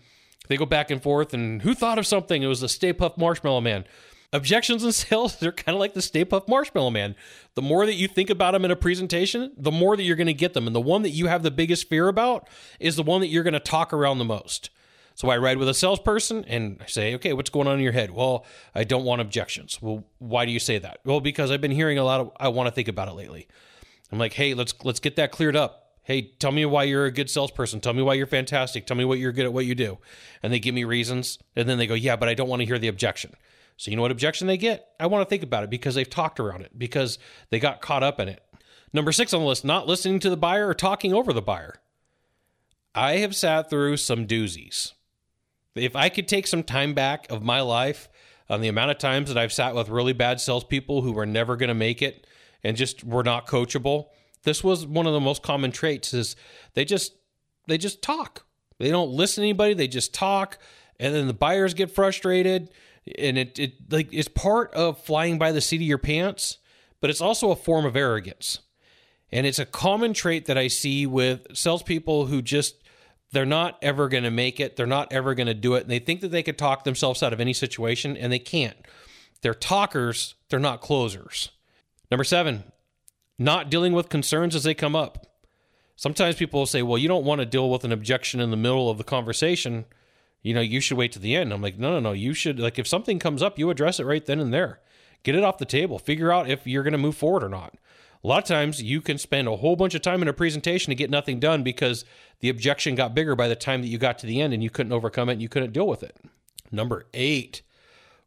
they 0.48 0.56
go 0.56 0.66
back 0.66 0.90
and 0.90 1.02
forth. 1.02 1.34
And 1.34 1.62
who 1.62 1.74
thought 1.74 1.98
of 1.98 2.06
something? 2.06 2.42
It 2.42 2.46
was 2.46 2.60
the 2.60 2.68
Stay 2.68 2.92
Puft 2.92 3.18
Marshmallow 3.18 3.60
Man. 3.60 3.84
Objections 4.32 4.82
and 4.82 4.94
sales, 4.94 5.36
they're 5.36 5.52
kind 5.52 5.74
of 5.74 5.80
like 5.80 5.94
the 5.94 6.02
Stay 6.02 6.24
Puft 6.24 6.48
Marshmallow 6.48 6.90
Man. 6.90 7.14
The 7.54 7.62
more 7.62 7.86
that 7.86 7.94
you 7.94 8.08
think 8.08 8.30
about 8.30 8.52
them 8.52 8.64
in 8.64 8.70
a 8.70 8.76
presentation, 8.76 9.52
the 9.56 9.72
more 9.72 9.96
that 9.96 10.02
you're 10.02 10.16
going 10.16 10.26
to 10.26 10.34
get 10.34 10.54
them. 10.54 10.66
And 10.66 10.74
the 10.74 10.80
one 10.80 11.02
that 11.02 11.10
you 11.10 11.26
have 11.26 11.42
the 11.42 11.50
biggest 11.50 11.88
fear 11.88 12.08
about 12.08 12.48
is 12.80 12.96
the 12.96 13.02
one 13.02 13.20
that 13.20 13.28
you're 13.28 13.44
going 13.44 13.54
to 13.54 13.60
talk 13.60 13.92
around 13.92 14.18
the 14.18 14.24
most. 14.24 14.70
So 15.16 15.30
I 15.30 15.38
ride 15.38 15.56
with 15.56 15.68
a 15.68 15.74
salesperson 15.74 16.44
and 16.44 16.76
I 16.82 16.86
say, 16.86 17.14
okay, 17.14 17.32
what's 17.32 17.48
going 17.48 17.66
on 17.66 17.78
in 17.78 17.80
your 17.80 17.92
head? 17.92 18.10
Well, 18.10 18.44
I 18.74 18.84
don't 18.84 19.04
want 19.04 19.22
objections. 19.22 19.80
Well, 19.80 20.04
why 20.18 20.44
do 20.44 20.52
you 20.52 20.60
say 20.60 20.78
that? 20.78 21.00
Well, 21.06 21.20
because 21.20 21.50
I've 21.50 21.62
been 21.62 21.70
hearing 21.70 21.96
a 21.96 22.04
lot 22.04 22.20
of 22.20 22.32
I 22.38 22.48
want 22.48 22.66
to 22.66 22.70
think 22.70 22.88
about 22.88 23.08
it 23.08 23.14
lately. 23.14 23.48
I'm 24.12 24.18
like, 24.18 24.34
hey, 24.34 24.52
let's 24.52 24.74
let's 24.84 25.00
get 25.00 25.16
that 25.16 25.32
cleared 25.32 25.56
up. 25.56 25.85
Hey, 26.06 26.34
tell 26.38 26.52
me 26.52 26.64
why 26.64 26.84
you're 26.84 27.04
a 27.04 27.10
good 27.10 27.28
salesperson. 27.28 27.80
Tell 27.80 27.92
me 27.92 28.00
why 28.00 28.14
you're 28.14 28.28
fantastic. 28.28 28.86
Tell 28.86 28.96
me 28.96 29.04
what 29.04 29.18
you're 29.18 29.32
good 29.32 29.44
at 29.44 29.52
what 29.52 29.66
you 29.66 29.74
do. 29.74 29.98
And 30.40 30.52
they 30.52 30.60
give 30.60 30.72
me 30.72 30.84
reasons. 30.84 31.36
And 31.56 31.68
then 31.68 31.78
they 31.78 31.88
go, 31.88 31.94
yeah, 31.94 32.14
but 32.14 32.28
I 32.28 32.34
don't 32.34 32.48
want 32.48 32.60
to 32.60 32.66
hear 32.66 32.78
the 32.78 32.86
objection. 32.86 33.34
So, 33.76 33.90
you 33.90 33.96
know 33.96 34.02
what 34.02 34.12
objection 34.12 34.46
they 34.46 34.56
get? 34.56 34.86
I 35.00 35.08
want 35.08 35.26
to 35.26 35.28
think 35.28 35.42
about 35.42 35.64
it 35.64 35.70
because 35.70 35.96
they've 35.96 36.08
talked 36.08 36.38
around 36.38 36.62
it, 36.62 36.78
because 36.78 37.18
they 37.50 37.58
got 37.58 37.80
caught 37.80 38.04
up 38.04 38.20
in 38.20 38.28
it. 38.28 38.40
Number 38.92 39.10
six 39.10 39.34
on 39.34 39.40
the 39.40 39.48
list, 39.48 39.64
not 39.64 39.88
listening 39.88 40.20
to 40.20 40.30
the 40.30 40.36
buyer 40.36 40.68
or 40.68 40.74
talking 40.74 41.12
over 41.12 41.32
the 41.32 41.42
buyer. 41.42 41.80
I 42.94 43.14
have 43.16 43.34
sat 43.34 43.68
through 43.68 43.96
some 43.96 44.28
doozies. 44.28 44.92
If 45.74 45.96
I 45.96 46.08
could 46.08 46.28
take 46.28 46.46
some 46.46 46.62
time 46.62 46.94
back 46.94 47.28
of 47.30 47.42
my 47.42 47.62
life 47.62 48.08
on 48.48 48.60
the 48.60 48.68
amount 48.68 48.92
of 48.92 48.98
times 48.98 49.28
that 49.28 49.36
I've 49.36 49.52
sat 49.52 49.74
with 49.74 49.88
really 49.88 50.12
bad 50.12 50.40
salespeople 50.40 51.02
who 51.02 51.10
were 51.10 51.26
never 51.26 51.56
going 51.56 51.66
to 51.66 51.74
make 51.74 52.00
it 52.00 52.28
and 52.62 52.76
just 52.76 53.02
were 53.02 53.24
not 53.24 53.48
coachable, 53.48 54.06
this 54.44 54.62
was 54.62 54.86
one 54.86 55.06
of 55.06 55.12
the 55.12 55.20
most 55.20 55.42
common 55.42 55.72
traits 55.72 56.14
is 56.14 56.36
they 56.74 56.84
just 56.84 57.14
they 57.66 57.78
just 57.78 58.02
talk. 58.02 58.44
They 58.78 58.90
don't 58.90 59.10
listen 59.10 59.42
to 59.42 59.48
anybody, 59.48 59.74
they 59.74 59.88
just 59.88 60.14
talk, 60.14 60.58
and 61.00 61.14
then 61.14 61.26
the 61.26 61.34
buyers 61.34 61.74
get 61.74 61.90
frustrated 61.90 62.70
and 63.18 63.38
it 63.38 63.58
it 63.58 63.74
like 63.90 64.08
it's 64.12 64.28
part 64.28 64.72
of 64.74 65.02
flying 65.02 65.38
by 65.38 65.52
the 65.52 65.60
seat 65.60 65.76
of 65.76 65.82
your 65.82 65.98
pants, 65.98 66.58
but 67.00 67.10
it's 67.10 67.20
also 67.20 67.50
a 67.50 67.56
form 67.56 67.84
of 67.84 67.96
arrogance. 67.96 68.60
And 69.32 69.46
it's 69.46 69.58
a 69.58 69.66
common 69.66 70.12
trait 70.12 70.46
that 70.46 70.56
I 70.56 70.68
see 70.68 71.06
with 71.06 71.46
salespeople 71.56 72.26
who 72.26 72.42
just 72.42 72.76
they're 73.32 73.44
not 73.44 73.78
ever 73.82 74.08
going 74.08 74.22
to 74.22 74.30
make 74.30 74.60
it. 74.60 74.76
They're 74.76 74.86
not 74.86 75.12
ever 75.12 75.34
going 75.34 75.48
to 75.48 75.54
do 75.54 75.74
it. 75.74 75.82
And 75.82 75.90
they 75.90 75.98
think 75.98 76.20
that 76.20 76.28
they 76.28 76.42
could 76.42 76.58
talk 76.58 76.84
themselves 76.84 77.22
out 77.22 77.32
of 77.32 77.40
any 77.40 77.52
situation, 77.52 78.16
and 78.16 78.32
they 78.32 78.38
can't. 78.38 78.76
They're 79.42 79.54
talkers, 79.54 80.34
they're 80.48 80.58
not 80.60 80.80
closers. 80.80 81.50
Number 82.10 82.24
seven, 82.24 82.64
not 83.38 83.70
dealing 83.70 83.92
with 83.92 84.08
concerns 84.08 84.54
as 84.54 84.64
they 84.64 84.74
come 84.74 84.96
up. 84.96 85.26
Sometimes 85.94 86.36
people 86.36 86.60
will 86.60 86.66
say, 86.66 86.82
well, 86.82 86.98
you 86.98 87.08
don't 87.08 87.24
want 87.24 87.40
to 87.40 87.46
deal 87.46 87.70
with 87.70 87.84
an 87.84 87.92
objection 87.92 88.40
in 88.40 88.50
the 88.50 88.56
middle 88.56 88.90
of 88.90 88.98
the 88.98 89.04
conversation 89.04 89.86
you 90.46 90.54
know, 90.54 90.60
you 90.60 90.78
should 90.78 90.96
wait 90.96 91.10
to 91.10 91.18
the 91.18 91.34
end. 91.34 91.52
I'm 91.52 91.60
like, 91.60 91.76
no, 91.76 91.90
no, 91.90 91.98
no. 91.98 92.12
You 92.12 92.32
should 92.32 92.60
like 92.60 92.78
if 92.78 92.86
something 92.86 93.18
comes 93.18 93.42
up, 93.42 93.58
you 93.58 93.68
address 93.68 93.98
it 93.98 94.04
right 94.04 94.24
then 94.24 94.38
and 94.38 94.54
there. 94.54 94.78
Get 95.24 95.34
it 95.34 95.42
off 95.42 95.58
the 95.58 95.64
table. 95.64 95.98
Figure 95.98 96.30
out 96.30 96.48
if 96.48 96.68
you're 96.68 96.84
going 96.84 96.92
to 96.92 96.98
move 96.98 97.16
forward 97.16 97.42
or 97.42 97.48
not. 97.48 97.74
A 98.22 98.28
lot 98.28 98.44
of 98.44 98.48
times 98.48 98.80
you 98.80 99.00
can 99.00 99.18
spend 99.18 99.48
a 99.48 99.56
whole 99.56 99.74
bunch 99.74 99.96
of 99.96 100.02
time 100.02 100.22
in 100.22 100.28
a 100.28 100.32
presentation 100.32 100.92
to 100.92 100.94
get 100.94 101.10
nothing 101.10 101.40
done 101.40 101.64
because 101.64 102.04
the 102.38 102.48
objection 102.48 102.94
got 102.94 103.12
bigger 103.12 103.34
by 103.34 103.48
the 103.48 103.56
time 103.56 103.82
that 103.82 103.88
you 103.88 103.98
got 103.98 104.20
to 104.20 104.26
the 104.26 104.40
end 104.40 104.54
and 104.54 104.62
you 104.62 104.70
couldn't 104.70 104.92
overcome 104.92 105.28
it 105.28 105.32
and 105.32 105.42
you 105.42 105.48
couldn't 105.48 105.72
deal 105.72 105.88
with 105.88 106.04
it. 106.04 106.16
Number 106.70 107.06
eight, 107.12 107.62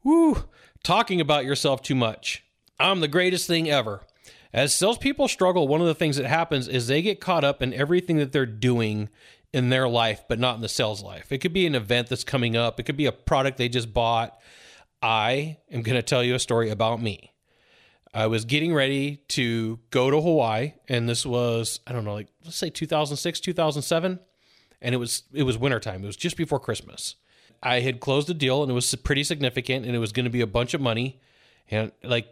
woo, 0.04 0.44
talking 0.84 1.22
about 1.22 1.46
yourself 1.46 1.82
too 1.82 1.96
much. 1.96 2.44
I'm 2.78 3.00
the 3.00 3.08
greatest 3.08 3.48
thing 3.48 3.70
ever. 3.70 4.02
As 4.54 4.74
salespeople 4.74 5.28
struggle, 5.28 5.68
one 5.68 5.82
of 5.82 5.88
the 5.88 5.96
things 5.96 6.18
that 6.18 6.26
happens 6.26 6.68
is 6.68 6.88
they 6.88 7.02
get 7.02 7.22
caught 7.22 7.44
up 7.44 7.62
in 7.62 7.74
everything 7.74 8.18
that 8.18 8.32
they're 8.32 8.46
doing 8.46 9.10
in 9.54 9.70
their 9.70 9.88
life, 9.88 10.24
but 10.28 10.40
not 10.40 10.56
in 10.56 10.62
the 10.62 10.70
sales 10.70 11.04
life. 11.04 11.32
It 11.32 11.40
could 11.40 11.54
be 11.54 11.68
an 11.68 11.76
event 11.76 12.08
that's 12.08 12.24
coming 12.24 12.56
up, 12.56 12.80
it 12.80 12.84
could 12.84 12.98
be 12.98 13.06
a 13.06 13.12
product 13.12 13.58
they 13.58 13.70
just 13.70 13.94
bought. 13.94 14.40
I 15.02 15.58
am 15.72 15.82
going 15.82 15.96
to 15.96 16.02
tell 16.02 16.24
you 16.24 16.36
a 16.36 16.40
story 16.40 16.70
about 16.70 17.02
me. 17.02 17.34
I 18.14 18.28
was 18.28 18.44
getting 18.44 18.74
ready 18.74 19.18
to 19.30 19.80
go 19.92 20.10
to 20.10 20.20
Hawaii, 20.20 20.74
and 20.88 21.08
this 21.08 21.26
was, 21.26 21.80
I 21.86 21.94
don't 21.94 22.04
know, 22.04 22.16
like 22.16 22.28
let's 22.44 22.58
say 22.58 22.70
2006, 22.70 23.40
2007. 23.40 24.20
And 24.82 24.96
it 24.96 24.98
was 24.98 25.24
it 25.34 25.44
was 25.44 25.58
wintertime. 25.58 26.04
It 26.04 26.08
was 26.08 26.16
just 26.16 26.38
before 26.38 26.60
Christmas. 26.60 27.16
I 27.62 27.82
had 27.82 28.00
closed 28.00 28.30
a 28.30 28.34
deal 28.34 28.64
and 28.64 28.72
it 28.72 28.74
was 28.74 28.96
pretty 28.96 29.26
significant 29.26 29.86
and 29.86 29.94
it 29.94 30.00
was 30.00 30.14
going 30.14 30.24
to 30.24 30.30
be 30.30 30.40
a 30.40 30.48
bunch 30.48 30.74
of 30.74 30.80
money. 30.80 31.20
And 31.70 31.92
like 32.02 32.28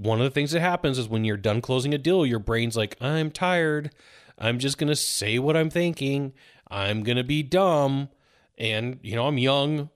one 0.00 0.18
of 0.18 0.24
the 0.24 0.30
things 0.30 0.52
that 0.52 0.60
happens 0.60 0.98
is 0.98 1.08
when 1.08 1.24
you're 1.24 1.36
done 1.36 1.60
closing 1.60 1.92
a 1.92 1.98
deal, 1.98 2.24
your 2.24 2.38
brain's 2.38 2.76
like, 2.76 2.96
I'm 3.02 3.30
tired. 3.30 3.90
I'm 4.38 4.58
just 4.58 4.78
going 4.78 4.88
to 4.88 4.96
say 4.96 5.38
what 5.38 5.58
I'm 5.58 5.68
thinking. 5.68 6.32
I'm 6.70 7.02
going 7.02 7.18
to 7.18 7.24
be 7.24 7.42
dumb. 7.42 8.08
And, 8.56 8.98
you 9.02 9.14
know, 9.14 9.26
I'm 9.26 9.36
young. 9.36 9.90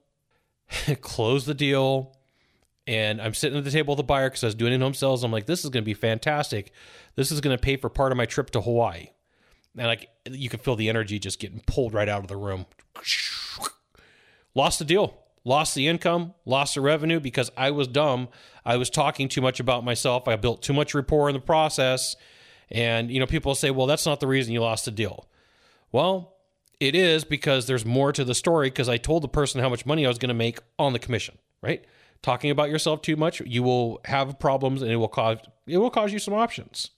Close 1.01 1.45
the 1.45 1.55
deal. 1.55 2.15
And 2.85 3.19
I'm 3.19 3.33
sitting 3.33 3.57
at 3.57 3.63
the 3.63 3.71
table 3.71 3.93
with 3.93 3.97
the 3.97 4.03
buyer 4.03 4.29
because 4.29 4.43
I 4.43 4.47
was 4.47 4.55
doing 4.55 4.73
in 4.73 4.81
home 4.81 4.93
sales. 4.93 5.23
I'm 5.23 5.31
like, 5.31 5.47
this 5.47 5.63
is 5.63 5.71
going 5.71 5.83
to 5.83 5.85
be 5.85 5.95
fantastic. 5.95 6.71
This 7.15 7.31
is 7.31 7.41
going 7.41 7.57
to 7.57 7.61
pay 7.61 7.75
for 7.75 7.89
part 7.89 8.11
of 8.11 8.17
my 8.17 8.27
trip 8.27 8.51
to 8.51 8.61
Hawaii. 8.61 9.07
And 9.75 9.87
like, 9.87 10.09
you 10.29 10.49
can 10.49 10.59
feel 10.59 10.75
the 10.75 10.87
energy 10.87 11.17
just 11.17 11.39
getting 11.39 11.63
pulled 11.65 11.95
right 11.95 12.07
out 12.07 12.21
of 12.21 12.27
the 12.27 12.37
room. 12.37 12.67
Lost 14.53 14.77
the 14.77 14.85
deal 14.85 15.24
lost 15.45 15.75
the 15.75 15.87
income, 15.87 16.33
lost 16.43 16.75
the 16.75 16.81
revenue 16.81 17.21
because 17.21 17.51
I 17.55 17.71
was 17.71 17.87
dumb. 17.87 18.27
I 18.65 18.75
was 18.75 18.89
talking 18.89 19.29
too 19.29 19.41
much 19.41 19.59
about 19.61 19.85
myself. 19.85 20.27
I 20.27 20.35
built 20.35 20.61
too 20.61 20.73
much 20.73 20.93
rapport 20.93 21.29
in 21.29 21.35
the 21.35 21.39
process. 21.39 22.15
And, 22.69 23.11
you 23.11 23.19
know, 23.19 23.27
people 23.27 23.55
say, 23.55 23.71
well, 23.71 23.87
that's 23.87 24.05
not 24.05 24.19
the 24.19 24.27
reason 24.27 24.53
you 24.53 24.61
lost 24.61 24.85
the 24.85 24.91
deal. 24.91 25.29
Well, 25.91 26.33
it 26.79 26.95
is 26.95 27.23
because 27.23 27.67
there's 27.67 27.85
more 27.85 28.11
to 28.11 28.25
the 28.25 28.35
story 28.35 28.69
because 28.69 28.89
I 28.89 28.97
told 28.97 29.23
the 29.23 29.29
person 29.29 29.61
how 29.61 29.69
much 29.69 29.85
money 29.85 30.03
I 30.05 30.09
was 30.09 30.17
going 30.17 30.29
to 30.29 30.33
make 30.33 30.59
on 30.77 30.93
the 30.93 30.99
commission, 30.99 31.37
right? 31.61 31.85
Talking 32.21 32.49
about 32.49 32.69
yourself 32.69 33.01
too 33.01 33.15
much, 33.15 33.39
you 33.41 33.61
will 33.61 34.01
have 34.05 34.39
problems 34.39 34.81
and 34.81 34.91
it 34.91 34.95
will 34.95 35.07
cause 35.07 35.37
it 35.67 35.77
will 35.77 35.91
cause 35.91 36.11
you 36.11 36.19
some 36.19 36.33
options. 36.33 36.89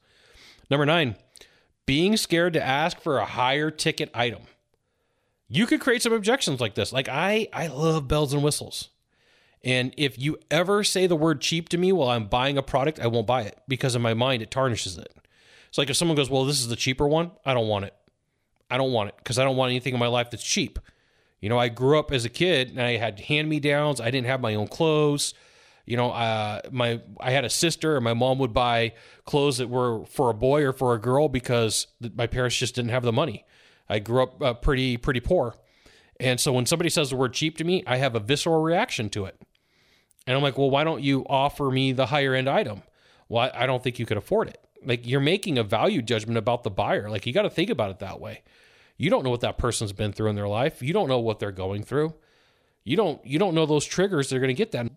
Number 0.70 0.86
9, 0.86 1.16
being 1.86 2.18
scared 2.18 2.54
to 2.54 2.63
ask 2.63 3.00
for 3.00 3.18
a 3.18 3.25
higher 3.25 3.70
ticket 3.70 4.10
item 4.13 4.44
you 5.50 5.66
could 5.66 5.80
create 5.80 6.01
some 6.01 6.13
objections 6.13 6.60
like 6.60 6.75
this. 6.75 6.92
Like 6.92 7.10
I 7.10 7.48
I 7.54 7.68
love 7.68 8.08
bells 8.08 8.34
and 8.34 8.44
whistles. 8.44 8.89
And 9.63 9.94
if 9.98 10.20
you 10.20 10.38
ever 10.51 10.84
say 10.84 11.08
the 11.08 11.16
word 11.16 11.42
cheap 11.42 11.70
to 11.70 11.77
me 11.77 11.92
while 11.92 12.10
I'm 12.10 12.27
buying 12.27 12.58
a 12.58 12.63
product, 12.63 13.00
I 13.00 13.08
won't 13.08 13.27
buy 13.27 13.42
it 13.42 13.58
because 13.68 13.96
in 13.96 14.01
my 14.01 14.13
mind 14.13 14.42
it 14.42 14.51
tarnishes 14.51 14.98
it. 14.98 15.13
It's 15.70 15.77
like 15.77 15.89
if 15.89 15.98
someone 15.98 16.16
goes, 16.16 16.30
"Well, 16.30 16.46
this 16.46 16.60
is 16.60 16.68
the 16.68 16.75
cheaper 16.75 17.08
one," 17.08 17.32
I 17.46 17.54
don't 17.54 17.68
want 17.68 17.86
it. 17.86 17.94
I 18.70 18.77
don't 18.77 18.92
want 18.92 19.10
it 19.10 19.16
because 19.18 19.39
I 19.39 19.44
don't 19.44 19.56
want 19.56 19.72
anything 19.72 19.94
in 19.94 20.00
my 20.00 20.08
life 20.08 20.30
that's 20.30 20.44
cheap. 20.44 20.80
You 21.39 21.50
know, 21.50 21.58
I 21.58 21.70
grew 21.70 22.00
up 22.00 22.12
as 22.12 22.25
a 22.25 22.30
kid 22.30 22.70
and 22.70 22.82
I 22.82 22.98
had 22.98 23.20
hand 23.20 23.48
me 23.48 23.60
downs. 23.60 24.01
I 24.01 24.12
didn't 24.12 24.27
have 24.27 24.42
my 24.42 24.56
own 24.56 24.68
clothes. 24.68 25.34
You 25.86 25.96
know, 25.96 26.12
uh, 26.12 26.62
my 26.72 27.01
I 27.20 27.32
had 27.32 27.46
a 27.46 27.50
sister, 27.50 27.96
and 27.96 28.04
my 28.04 28.13
mom 28.13 28.39
would 28.39 28.54
buy 28.54 28.94
clothes 29.25 29.58
that 29.58 29.70
were 29.70 30.06
for 30.06 30.30
a 30.30 30.34
boy 30.34 30.63
or 30.63 30.74
for 30.74 30.94
a 30.94 31.00
girl 31.00 31.30
because 31.30 31.88
my 32.16 32.27
parents 32.27 32.58
just 32.58 32.75
didn't 32.75 32.92
have 32.92 33.04
the 33.04 33.13
money. 33.13 33.46
I 33.89 34.00
grew 34.00 34.24
up 34.24 34.41
uh, 34.41 34.53
pretty 34.53 34.98
pretty 34.98 35.20
poor, 35.20 35.56
and 36.20 36.39
so 36.39 36.51
when 36.53 36.65
somebody 36.65 36.89
says 36.89 37.10
the 37.10 37.15
word 37.15 37.34
cheap 37.34 37.58
to 37.58 37.63
me, 37.63 37.84
I 37.88 37.98
have 37.98 38.15
a 38.15 38.20
visceral 38.20 38.62
reaction 38.62 39.10
to 39.12 39.25
it, 39.25 39.41
and 40.25 40.36
I'm 40.36 40.44
like, 40.44 40.58
well, 40.58 40.70
why 40.70 40.84
don't 40.84 41.01
you 41.01 41.25
offer 41.29 41.70
me 41.70 41.91
the 41.91 42.08
higher 42.08 42.34
end 42.34 42.50
item? 42.50 42.84
Well, 43.29 43.51
I 43.53 43.65
don't 43.65 43.84
think 43.84 44.00
you 44.00 44.06
could 44.06 44.17
afford 44.17 44.50
it. 44.50 44.60
Like 44.84 45.06
you're 45.06 45.20
making 45.20 45.58
a 45.58 45.63
value 45.63 46.01
judgment 46.01 46.38
about 46.38 46.63
the 46.63 46.70
buyer. 46.70 47.10
Like 47.10 47.25
you 47.25 47.34
got 47.34 47.41
to 47.44 47.50
think 47.50 47.70
about 47.70 47.91
it 47.91 48.00
that 48.00 48.20
way. 48.20 48.44
You 48.98 49.10
don't 49.10 49.24
know 49.24 49.29
what 49.29 49.41
that 49.41 49.58
person's 49.58 49.94
been 49.94 50.12
through 50.13 50.29
in 50.29 50.36
their 50.36 50.48
life. 50.48 50.82
You 50.82 50.94
don't 50.94 51.08
know 51.08 51.20
what 51.20 51.39
they're 51.39 51.51
going 51.51 51.84
through. 51.84 52.15
You 52.84 52.96
don't 52.96 53.24
you 53.25 53.38
don't 53.38 53.53
know 53.53 53.65
those 53.65 53.86
triggers 53.86 54.29
they're 54.29 54.39
going 54.39 54.48
to 54.48 54.53
get 54.53 54.72
that. 54.72 54.89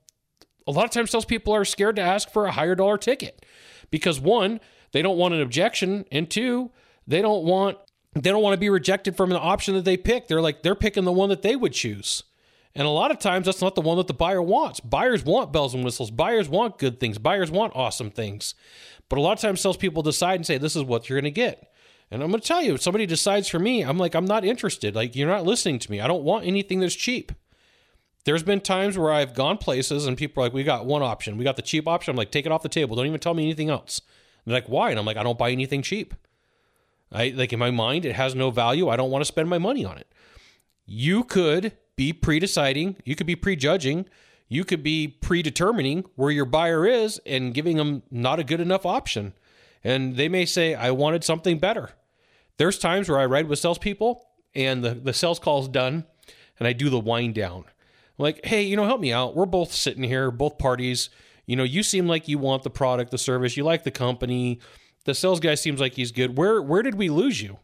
A 0.66 0.70
lot 0.70 0.84
of 0.84 0.90
times 0.90 1.10
salespeople 1.10 1.52
are 1.52 1.64
scared 1.64 1.96
to 1.96 2.02
ask 2.02 2.30
for 2.30 2.46
a 2.46 2.52
higher 2.52 2.74
dollar 2.74 2.98
ticket 2.98 3.44
because 3.90 4.20
one, 4.20 4.60
they 4.92 5.02
don't 5.02 5.18
want 5.18 5.34
an 5.34 5.40
objection, 5.40 6.04
and 6.12 6.30
two, 6.30 6.70
they 7.06 7.20
don't 7.20 7.44
want 7.44 7.78
they 8.14 8.30
don't 8.30 8.42
want 8.42 8.54
to 8.54 8.60
be 8.60 8.70
rejected 8.70 9.16
from 9.16 9.30
an 9.30 9.38
option 9.40 9.74
that 9.74 9.84
they 9.84 9.96
pick. 9.96 10.28
They're 10.28 10.40
like 10.40 10.62
they're 10.62 10.74
picking 10.74 11.04
the 11.04 11.12
one 11.12 11.28
that 11.28 11.42
they 11.42 11.56
would 11.56 11.72
choose. 11.72 12.24
And 12.74 12.86
a 12.86 12.90
lot 12.90 13.10
of 13.10 13.18
times 13.18 13.46
that's 13.46 13.60
not 13.60 13.74
the 13.74 13.80
one 13.80 13.96
that 13.96 14.06
the 14.06 14.14
buyer 14.14 14.42
wants. 14.42 14.80
Buyers 14.80 15.24
want 15.24 15.52
bells 15.52 15.74
and 15.74 15.84
whistles. 15.84 16.10
Buyers 16.10 16.48
want 16.48 16.78
good 16.78 17.00
things. 17.00 17.18
Buyers 17.18 17.50
want 17.50 17.74
awesome 17.74 18.10
things. 18.10 18.54
But 19.08 19.18
a 19.18 19.22
lot 19.22 19.32
of 19.32 19.40
times 19.40 19.60
salespeople 19.60 20.04
decide 20.04 20.36
and 20.36 20.46
say, 20.46 20.56
this 20.56 20.76
is 20.76 20.84
what 20.84 21.08
you're 21.08 21.20
going 21.20 21.32
to 21.32 21.32
get. 21.32 21.72
And 22.12 22.22
I'm 22.22 22.30
going 22.30 22.40
to 22.40 22.46
tell 22.46 22.62
you, 22.62 22.74
if 22.74 22.82
somebody 22.82 23.06
decides 23.06 23.48
for 23.48 23.58
me, 23.58 23.82
I'm 23.82 23.98
like, 23.98 24.14
I'm 24.14 24.24
not 24.24 24.44
interested. 24.44 24.94
Like, 24.94 25.16
you're 25.16 25.28
not 25.28 25.44
listening 25.44 25.80
to 25.80 25.90
me. 25.90 26.00
I 26.00 26.06
don't 26.06 26.22
want 26.22 26.46
anything 26.46 26.78
that's 26.80 26.94
cheap. 26.94 27.32
There's 28.24 28.42
been 28.42 28.60
times 28.60 28.96
where 28.96 29.12
I've 29.12 29.34
gone 29.34 29.58
places 29.58 30.06
and 30.06 30.16
people 30.16 30.42
are 30.42 30.46
like, 30.46 30.52
we 30.52 30.62
got 30.62 30.86
one 30.86 31.02
option. 31.02 31.38
We 31.38 31.44
got 31.44 31.56
the 31.56 31.62
cheap 31.62 31.88
option. 31.88 32.12
I'm 32.12 32.16
like, 32.16 32.30
take 32.30 32.46
it 32.46 32.52
off 32.52 32.62
the 32.62 32.68
table. 32.68 32.94
Don't 32.94 33.06
even 33.06 33.20
tell 33.20 33.34
me 33.34 33.44
anything 33.44 33.70
else. 33.70 34.00
And 34.44 34.52
they're 34.52 34.60
like, 34.60 34.68
why? 34.68 34.90
And 34.90 34.98
I'm 34.98 35.06
like, 35.06 35.16
I 35.16 35.22
don't 35.22 35.38
buy 35.38 35.50
anything 35.50 35.82
cheap. 35.82 36.14
I 37.12 37.30
like 37.30 37.52
in 37.52 37.58
my 37.58 37.70
mind, 37.70 38.04
it 38.04 38.14
has 38.14 38.34
no 38.34 38.50
value. 38.50 38.88
I 38.88 38.96
don't 38.96 39.10
want 39.10 39.22
to 39.22 39.26
spend 39.26 39.48
my 39.48 39.58
money 39.58 39.84
on 39.84 39.98
it. 39.98 40.06
You 40.86 41.24
could 41.24 41.72
be 41.96 42.12
pre-deciding, 42.12 42.96
you 43.04 43.14
could 43.14 43.26
be 43.26 43.36
prejudging, 43.36 44.06
you 44.48 44.64
could 44.64 44.82
be 44.82 45.06
predetermining 45.06 46.04
where 46.16 46.30
your 46.30 46.44
buyer 46.44 46.86
is 46.86 47.20
and 47.26 47.54
giving 47.54 47.76
them 47.76 48.02
not 48.10 48.40
a 48.40 48.44
good 48.44 48.60
enough 48.60 48.84
option. 48.84 49.34
And 49.84 50.16
they 50.16 50.28
may 50.28 50.44
say, 50.44 50.74
I 50.74 50.90
wanted 50.90 51.24
something 51.24 51.58
better. 51.58 51.90
There's 52.58 52.78
times 52.78 53.08
where 53.08 53.18
I 53.18 53.26
ride 53.26 53.48
with 53.48 53.58
salespeople 53.58 54.26
and 54.54 54.84
the, 54.84 54.94
the 54.94 55.12
sales 55.12 55.38
call 55.38 55.62
is 55.62 55.68
done 55.68 56.04
and 56.58 56.66
I 56.66 56.72
do 56.72 56.90
the 56.90 56.98
wind 56.98 57.34
down. 57.34 57.64
I'm 58.18 58.22
like, 58.22 58.44
hey, 58.44 58.62
you 58.62 58.76
know, 58.76 58.84
help 58.84 59.00
me 59.00 59.12
out. 59.12 59.34
We're 59.34 59.46
both 59.46 59.72
sitting 59.72 60.02
here, 60.02 60.30
both 60.30 60.58
parties. 60.58 61.10
You 61.46 61.56
know, 61.56 61.62
you 61.62 61.82
seem 61.82 62.06
like 62.06 62.28
you 62.28 62.38
want 62.38 62.64
the 62.64 62.70
product, 62.70 63.10
the 63.10 63.18
service, 63.18 63.56
you 63.56 63.64
like 63.64 63.84
the 63.84 63.90
company 63.90 64.60
the 65.04 65.14
sales 65.14 65.40
guy 65.40 65.54
seems 65.54 65.80
like 65.80 65.94
he's 65.94 66.12
good. 66.12 66.36
Where 66.36 66.60
where 66.62 66.82
did 66.82 66.94
we 66.94 67.08
lose 67.08 67.40
you? 67.40 67.58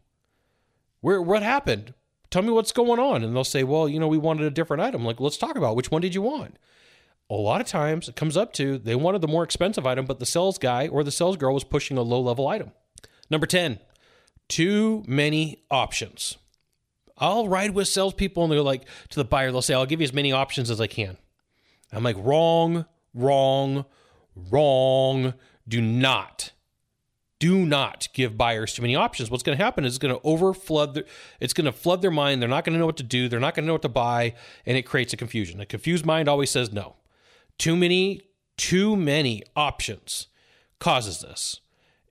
Where 1.00 1.21
what 1.21 1.43
happened? 1.43 1.95
Tell 2.31 2.43
me 2.43 2.50
what's 2.50 2.73
going 2.73 2.99
on. 2.99 3.23
And 3.23 3.35
they'll 3.35 3.45
say, 3.45 3.62
well, 3.62 3.88
you 3.88 4.00
know, 4.00 4.09
we 4.09 4.19
wanted 4.19 4.47
a 4.47 4.50
different 4.50 4.83
item. 4.83 5.05
Like, 5.05 5.21
let's 5.21 5.37
talk 5.37 5.57
about 5.57 5.76
which 5.76 5.90
one 5.90 6.02
did 6.02 6.14
you 6.14 6.23
want? 6.23 6.59
A 7.31 7.35
lot 7.35 7.61
of 7.61 7.66
times 7.66 8.09
it 8.09 8.16
comes 8.16 8.37
up 8.37 8.52
to 8.55 8.78
they 8.78 8.95
wanted 8.95 9.21
the 9.21 9.28
more 9.28 9.45
expensive 9.45 9.87
item, 9.87 10.07
but 10.07 10.19
the 10.19 10.26
sales 10.26 10.59
guy 10.59 10.88
or 10.88 11.02
the 11.02 11.11
sales 11.11 11.37
girl 11.37 11.55
was 11.55 11.64
pushing 11.64 11.97
a 11.97 12.02
low 12.02 12.21
level 12.21 12.47
item. 12.49 12.73
Number 13.31 13.47
10, 13.47 13.81
too 14.49 15.02
many 15.07 15.64
options. 15.71 16.38
I'll 17.19 17.49
ride 17.49 17.73
with 17.73 17.88
salespeople 17.88 18.45
and 18.45 18.52
they're 18.52 18.61
like 18.61 18.85
to 19.11 19.16
the 19.16 19.25
buyer, 19.25 19.50
they'll 19.50 19.62
say, 19.62 19.75
I'll 19.75 19.87
give 19.87 20.00
you 20.00 20.05
as 20.05 20.12
many 20.12 20.33
options 20.33 20.71
as 20.71 20.81
I 20.81 20.87
can. 20.87 21.16
I'm 21.93 22.05
like, 22.05 22.16
wrong, 22.19 22.85
wrong, 23.14 23.87
wrong. 24.50 25.35
Do 25.66 25.81
not 25.81 26.52
do 27.38 27.66
not 27.66 28.09
give 28.14 28.38
buyers 28.38 28.73
too 28.73 28.83
many 28.83 28.97
options. 28.97 29.31
What's 29.31 29.43
going 29.43 29.59
to 29.59 29.62
happen 29.62 29.85
is 29.85 29.95
it's 29.95 29.99
going 29.99 30.14
to 30.14 30.21
overflood. 30.21 30.95
Their, 30.95 31.05
it's 31.40 31.52
going 31.52 31.66
to 31.66 31.73
flood 31.73 32.02
their 32.02 32.11
mind. 32.11 32.40
They're 32.40 32.49
not 32.49 32.64
going 32.64 32.73
to 32.75 32.78
know 32.78 32.87
what 32.87 32.97
to 32.97 33.02
do. 33.02 33.28
They're 33.28 33.40
not 33.40 33.55
going 33.55 33.64
to 33.64 33.66
know 33.66 33.75
what 33.75 33.83
to 33.83 33.88
buy, 33.88 34.35
and 34.64 34.76
it 34.76 34.83
creates 34.83 35.12
a 35.12 35.16
confusion. 35.16 35.61
A 35.61 35.66
confused 35.66 36.07
mind 36.07 36.28
always 36.28 36.50
says 36.50 36.73
no. 36.73 36.97
Too 37.59 37.76
many, 37.76 38.23
too 38.57 38.97
many 38.97 39.43
options 39.55 40.28
causes 40.78 41.21
this. 41.21 41.61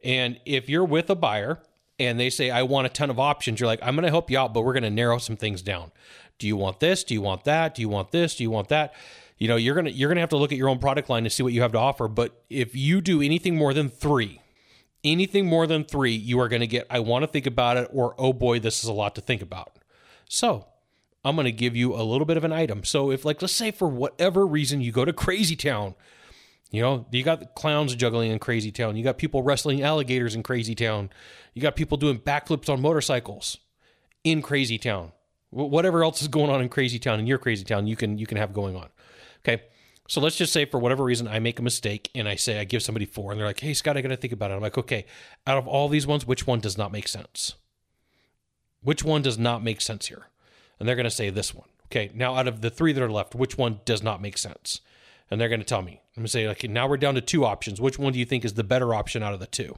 And 0.03 0.39
if 0.45 0.69
you're 0.69 0.85
with 0.85 1.09
a 1.09 1.15
buyer 1.15 1.59
and 1.97 2.19
they 2.19 2.29
say, 2.29 2.51
"I 2.51 2.61
want 2.63 2.85
a 2.85 2.89
ton 2.89 3.09
of 3.09 3.19
options," 3.19 3.59
you're 3.59 3.67
like, 3.67 3.79
"I'm 3.81 3.95
going 3.95 4.03
to 4.03 4.11
help 4.11 4.29
you 4.29 4.37
out, 4.37 4.53
but 4.53 4.61
we're 4.61 4.73
going 4.73 4.83
to 4.83 4.89
narrow 4.89 5.17
some 5.17 5.37
things 5.37 5.61
down. 5.61 5.91
Do 6.37 6.47
you 6.47 6.57
want 6.57 6.79
this? 6.79 7.03
Do 7.03 7.13
you 7.13 7.21
want 7.21 7.45
that? 7.45 7.73
Do 7.73 7.81
you 7.81 7.89
want 7.89 8.11
this? 8.11 8.35
Do 8.35 8.43
you 8.43 8.51
want 8.51 8.69
that?" 8.69 8.93
You 9.37 9.49
know, 9.49 9.57
you're 9.57 9.75
gonna 9.75 9.89
you're 9.89 10.09
gonna 10.09 10.21
have 10.21 10.29
to 10.29 10.37
look 10.37 10.51
at 10.51 10.57
your 10.57 10.69
own 10.69 10.79
product 10.79 11.09
line 11.09 11.25
to 11.25 11.29
see 11.29 11.43
what 11.43 11.51
you 11.51 11.61
have 11.61 11.73
to 11.73 11.77
offer. 11.77 12.07
But 12.07 12.43
if 12.49 12.73
you 12.75 13.01
do 13.01 13.21
anything 13.21 13.55
more 13.55 13.73
than 13.73 13.89
three, 13.89 14.39
anything 15.05 15.45
more 15.45 15.67
than 15.67 15.85
three, 15.85 16.13
you 16.13 16.39
are 16.39 16.49
going 16.49 16.61
to 16.61 16.67
get, 16.67 16.87
I 16.89 16.99
want 16.99 17.23
to 17.23 17.27
think 17.27 17.45
about 17.45 17.77
it, 17.77 17.89
or 17.93 18.15
oh 18.17 18.33
boy, 18.33 18.59
this 18.59 18.83
is 18.83 18.89
a 18.89 18.93
lot 18.93 19.15
to 19.15 19.21
think 19.21 19.41
about. 19.41 19.77
So 20.27 20.65
I'm 21.23 21.35
going 21.35 21.45
to 21.45 21.51
give 21.51 21.75
you 21.75 21.95
a 21.95 22.03
little 22.03 22.25
bit 22.25 22.35
of 22.35 22.43
an 22.43 22.51
item. 22.51 22.83
So 22.83 23.11
if, 23.11 23.23
like, 23.23 23.41
let's 23.41 23.53
say 23.53 23.71
for 23.71 23.87
whatever 23.87 24.45
reason 24.45 24.81
you 24.81 24.91
go 24.91 25.05
to 25.05 25.13
Crazy 25.13 25.55
Town, 25.55 25.95
you 26.71 26.81
know, 26.81 27.05
you 27.11 27.23
got 27.23 27.55
clowns 27.55 27.95
juggling 27.95 28.31
in 28.31 28.39
Crazy 28.39 28.71
Town, 28.71 28.97
you 28.97 29.03
got 29.03 29.17
people 29.17 29.43
wrestling 29.43 29.81
alligators 29.81 30.35
in 30.35 30.43
Crazy 30.43 30.75
Town, 30.75 31.09
you 31.53 31.61
got 31.61 31.75
people 31.75 31.97
doing 31.97 32.19
backflips 32.19 32.69
on 32.69 32.81
motorcycles 32.81 33.59
in 34.23 34.41
Crazy 34.41 34.77
Town. 34.77 35.11
Whatever 35.51 36.03
else 36.03 36.21
is 36.21 36.27
going 36.27 36.49
on 36.49 36.61
in 36.61 36.67
Crazy 36.67 36.99
Town 36.99 37.19
in 37.19 37.27
your 37.27 37.37
Crazy 37.37 37.63
Town, 37.63 37.87
you 37.87 37.95
can 37.95 38.17
you 38.17 38.25
can 38.25 38.37
have 38.37 38.51
going 38.51 38.75
on. 38.75 38.89
Okay. 39.39 39.63
So 40.07 40.21
let's 40.21 40.35
just 40.35 40.53
say 40.53 40.65
for 40.65 40.79
whatever 40.79 41.03
reason 41.03 41.27
I 41.27 41.39
make 41.39 41.57
a 41.57 41.63
mistake 41.63 42.11
and 42.13 42.27
I 42.27 42.35
say 42.35 42.59
I 42.59 42.63
give 42.63 42.83
somebody 42.83 43.05
four 43.05 43.31
and 43.31 43.39
they're 43.39 43.47
like, 43.47 43.59
"Hey 43.59 43.73
Scott, 43.73 43.97
I 43.97 44.01
got 44.01 44.09
to 44.09 44.17
think 44.17 44.33
about 44.33 44.51
it." 44.51 44.55
I'm 44.55 44.61
like, 44.61 44.77
"Okay, 44.77 45.05
out 45.47 45.57
of 45.57 45.67
all 45.67 45.89
these 45.89 46.05
ones, 46.05 46.27
which 46.27 46.45
one 46.45 46.59
does 46.59 46.77
not 46.77 46.91
make 46.91 47.07
sense? 47.07 47.55
Which 48.81 49.03
one 49.03 49.23
does 49.23 49.37
not 49.37 49.63
make 49.63 49.81
sense 49.81 50.07
here?" 50.07 50.27
And 50.79 50.87
they're 50.87 50.95
to 50.95 51.09
say 51.09 51.29
this 51.29 51.55
one. 51.55 51.67
Okay, 51.87 52.11
now 52.13 52.35
out 52.35 52.47
of 52.47 52.61
the 52.61 52.69
three 52.69 52.93
that 52.93 53.03
are 53.03 53.11
left, 53.11 53.35
which 53.35 53.57
one 53.57 53.79
does 53.85 54.03
not 54.03 54.21
make 54.21 54.37
sense? 54.37 54.81
And 55.31 55.41
they're 55.41 55.49
to 55.49 55.63
tell 55.63 55.81
me. 55.81 56.01
I'm 56.15 56.23
to 56.23 56.29
say, 56.29 56.45
"Okay, 56.47 56.67
now 56.67 56.87
we're 56.87 56.97
down 56.97 57.15
to 57.15 57.21
two 57.21 57.45
options. 57.45 57.81
Which 57.81 57.97
one 57.97 58.13
do 58.13 58.19
you 58.19 58.25
think 58.25 58.45
is 58.45 58.53
the 58.53 58.63
better 58.63 58.93
option 58.93 59.23
out 59.23 59.33
of 59.33 59.39
the 59.39 59.47
two? 59.47 59.77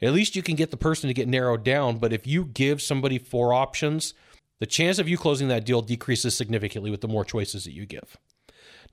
At 0.00 0.12
least 0.12 0.36
you 0.36 0.42
can 0.42 0.54
get 0.54 0.70
the 0.70 0.76
person 0.76 1.08
to 1.08 1.14
get 1.14 1.28
narrowed 1.28 1.64
down, 1.64 1.98
but 1.98 2.12
if 2.12 2.26
you 2.26 2.44
give 2.44 2.82
somebody 2.82 3.18
four 3.18 3.52
options, 3.52 4.14
the 4.58 4.66
chance 4.66 4.98
of 4.98 5.08
you 5.08 5.16
closing 5.16 5.48
that 5.48 5.64
deal 5.64 5.82
decreases 5.82 6.36
significantly 6.36 6.90
with 6.90 7.00
the 7.00 7.08
more 7.08 7.24
choices 7.24 7.64
that 7.64 7.72
you 7.72 7.86
give. 7.86 8.16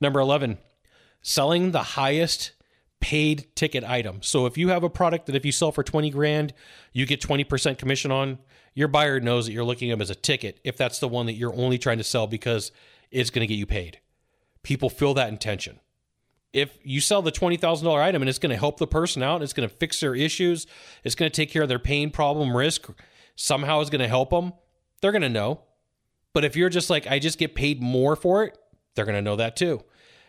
Number 0.02 0.18
11, 0.18 0.58
selling 1.22 1.70
the 1.70 1.82
highest 1.82 2.52
paid 2.98 3.46
ticket 3.54 3.84
item. 3.84 4.20
So 4.20 4.46
if 4.46 4.58
you 4.58 4.68
have 4.68 4.82
a 4.82 4.90
product 4.90 5.26
that 5.26 5.36
if 5.36 5.46
you 5.46 5.52
sell 5.52 5.70
for 5.70 5.84
20 5.84 6.10
grand, 6.10 6.52
you 6.92 7.06
get 7.06 7.20
20% 7.20 7.78
commission 7.78 8.10
on, 8.10 8.38
your 8.74 8.88
buyer 8.88 9.20
knows 9.20 9.46
that 9.46 9.52
you're 9.52 9.64
looking 9.64 9.90
at 9.90 9.94
them 9.94 10.02
as 10.02 10.10
a 10.10 10.14
ticket 10.16 10.58
if 10.64 10.76
that's 10.76 10.98
the 10.98 11.06
one 11.06 11.26
that 11.26 11.34
you're 11.34 11.54
only 11.54 11.78
trying 11.78 11.98
to 11.98 12.04
sell 12.04 12.26
because 12.26 12.72
it's 13.10 13.30
going 13.30 13.40
to 13.42 13.46
get 13.46 13.58
you 13.58 13.66
paid. 13.66 14.00
People 14.62 14.90
feel 14.90 15.14
that 15.14 15.28
intention. 15.28 15.78
if 16.52 16.78
you 16.82 17.00
sell 17.00 17.22
the 17.22 17.32
$20,000 17.32 17.96
item 17.98 18.22
and 18.22 18.28
it's 18.28 18.38
going 18.38 18.50
to 18.50 18.56
help 18.56 18.78
the 18.78 18.86
person 18.86 19.22
out, 19.22 19.42
it's 19.42 19.52
going 19.52 19.68
to 19.68 19.74
fix 19.74 20.00
their 20.00 20.14
issues, 20.14 20.66
it's 21.04 21.14
going 21.14 21.30
to 21.30 21.34
take 21.34 21.50
care 21.50 21.62
of 21.62 21.68
their 21.68 21.78
pain, 21.78 22.10
problem, 22.10 22.56
risk, 22.56 22.90
somehow 23.36 23.80
it's 23.80 23.90
going 23.90 24.00
to 24.00 24.08
help 24.08 24.30
them, 24.30 24.52
they're 25.00 25.12
going 25.12 25.22
to 25.22 25.28
know. 25.28 25.62
But 26.34 26.44
if 26.44 26.56
you're 26.56 26.68
just 26.68 26.90
like, 26.90 27.06
I 27.06 27.18
just 27.18 27.38
get 27.38 27.54
paid 27.54 27.80
more 27.80 28.16
for 28.16 28.44
it, 28.44 28.58
they're 28.94 29.04
going 29.04 29.16
to 29.16 29.22
know 29.22 29.36
that 29.36 29.56
too. 29.56 29.82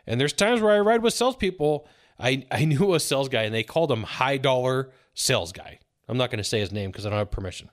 And 0.05 0.19
there's 0.19 0.33
times 0.33 0.61
where 0.61 0.73
I 0.73 0.79
ride 0.79 1.01
with 1.01 1.13
salespeople. 1.13 1.87
I, 2.19 2.45
I 2.51 2.65
knew 2.65 2.93
a 2.93 2.99
sales 2.99 3.29
guy 3.29 3.43
and 3.43 3.53
they 3.53 3.63
called 3.63 3.91
him 3.91 4.03
high 4.03 4.37
dollar 4.37 4.91
sales 5.13 5.51
guy. 5.51 5.79
I'm 6.07 6.17
not 6.17 6.29
going 6.29 6.39
to 6.39 6.43
say 6.43 6.59
his 6.59 6.71
name 6.71 6.91
because 6.91 7.05
I 7.05 7.09
don't 7.09 7.19
have 7.19 7.31
permission, 7.31 7.69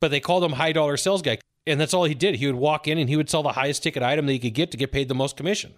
but 0.00 0.10
they 0.10 0.20
called 0.20 0.42
him 0.42 0.52
high 0.52 0.72
dollar 0.72 0.96
sales 0.96 1.22
guy. 1.22 1.38
And 1.66 1.78
that's 1.78 1.94
all 1.94 2.04
he 2.04 2.14
did. 2.14 2.36
He 2.36 2.46
would 2.46 2.56
walk 2.56 2.88
in 2.88 2.98
and 2.98 3.08
he 3.08 3.16
would 3.16 3.28
sell 3.28 3.42
the 3.42 3.52
highest 3.52 3.82
ticket 3.82 4.02
item 4.02 4.26
that 4.26 4.32
he 4.32 4.38
could 4.38 4.54
get 4.54 4.70
to 4.70 4.76
get 4.76 4.90
paid 4.90 5.08
the 5.08 5.14
most 5.14 5.36
commission. 5.36 5.74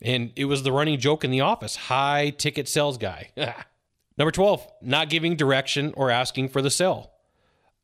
And 0.00 0.32
it 0.34 0.46
was 0.46 0.62
the 0.62 0.72
running 0.72 0.98
joke 0.98 1.22
in 1.22 1.30
the 1.30 1.42
office 1.42 1.76
high 1.76 2.30
ticket 2.30 2.68
sales 2.68 2.98
guy. 2.98 3.30
Number 4.18 4.30
12, 4.30 4.66
not 4.82 5.08
giving 5.08 5.36
direction 5.36 5.92
or 5.96 6.10
asking 6.10 6.48
for 6.48 6.60
the 6.60 6.70
sale. 6.70 7.12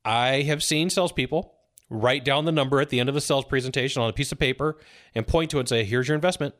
I 0.04 0.42
have 0.42 0.62
seen 0.62 0.90
salespeople 0.90 1.54
write 1.90 2.24
down 2.24 2.44
the 2.44 2.52
number 2.52 2.80
at 2.80 2.90
the 2.90 3.00
end 3.00 3.08
of 3.08 3.16
a 3.16 3.20
sales 3.20 3.44
presentation 3.44 4.02
on 4.02 4.10
a 4.10 4.12
piece 4.12 4.30
of 4.30 4.38
paper 4.38 4.76
and 5.14 5.26
point 5.26 5.50
to 5.50 5.56
it 5.56 5.60
and 5.60 5.68
say, 5.68 5.84
here's 5.84 6.08
your 6.08 6.14
investment. 6.14 6.54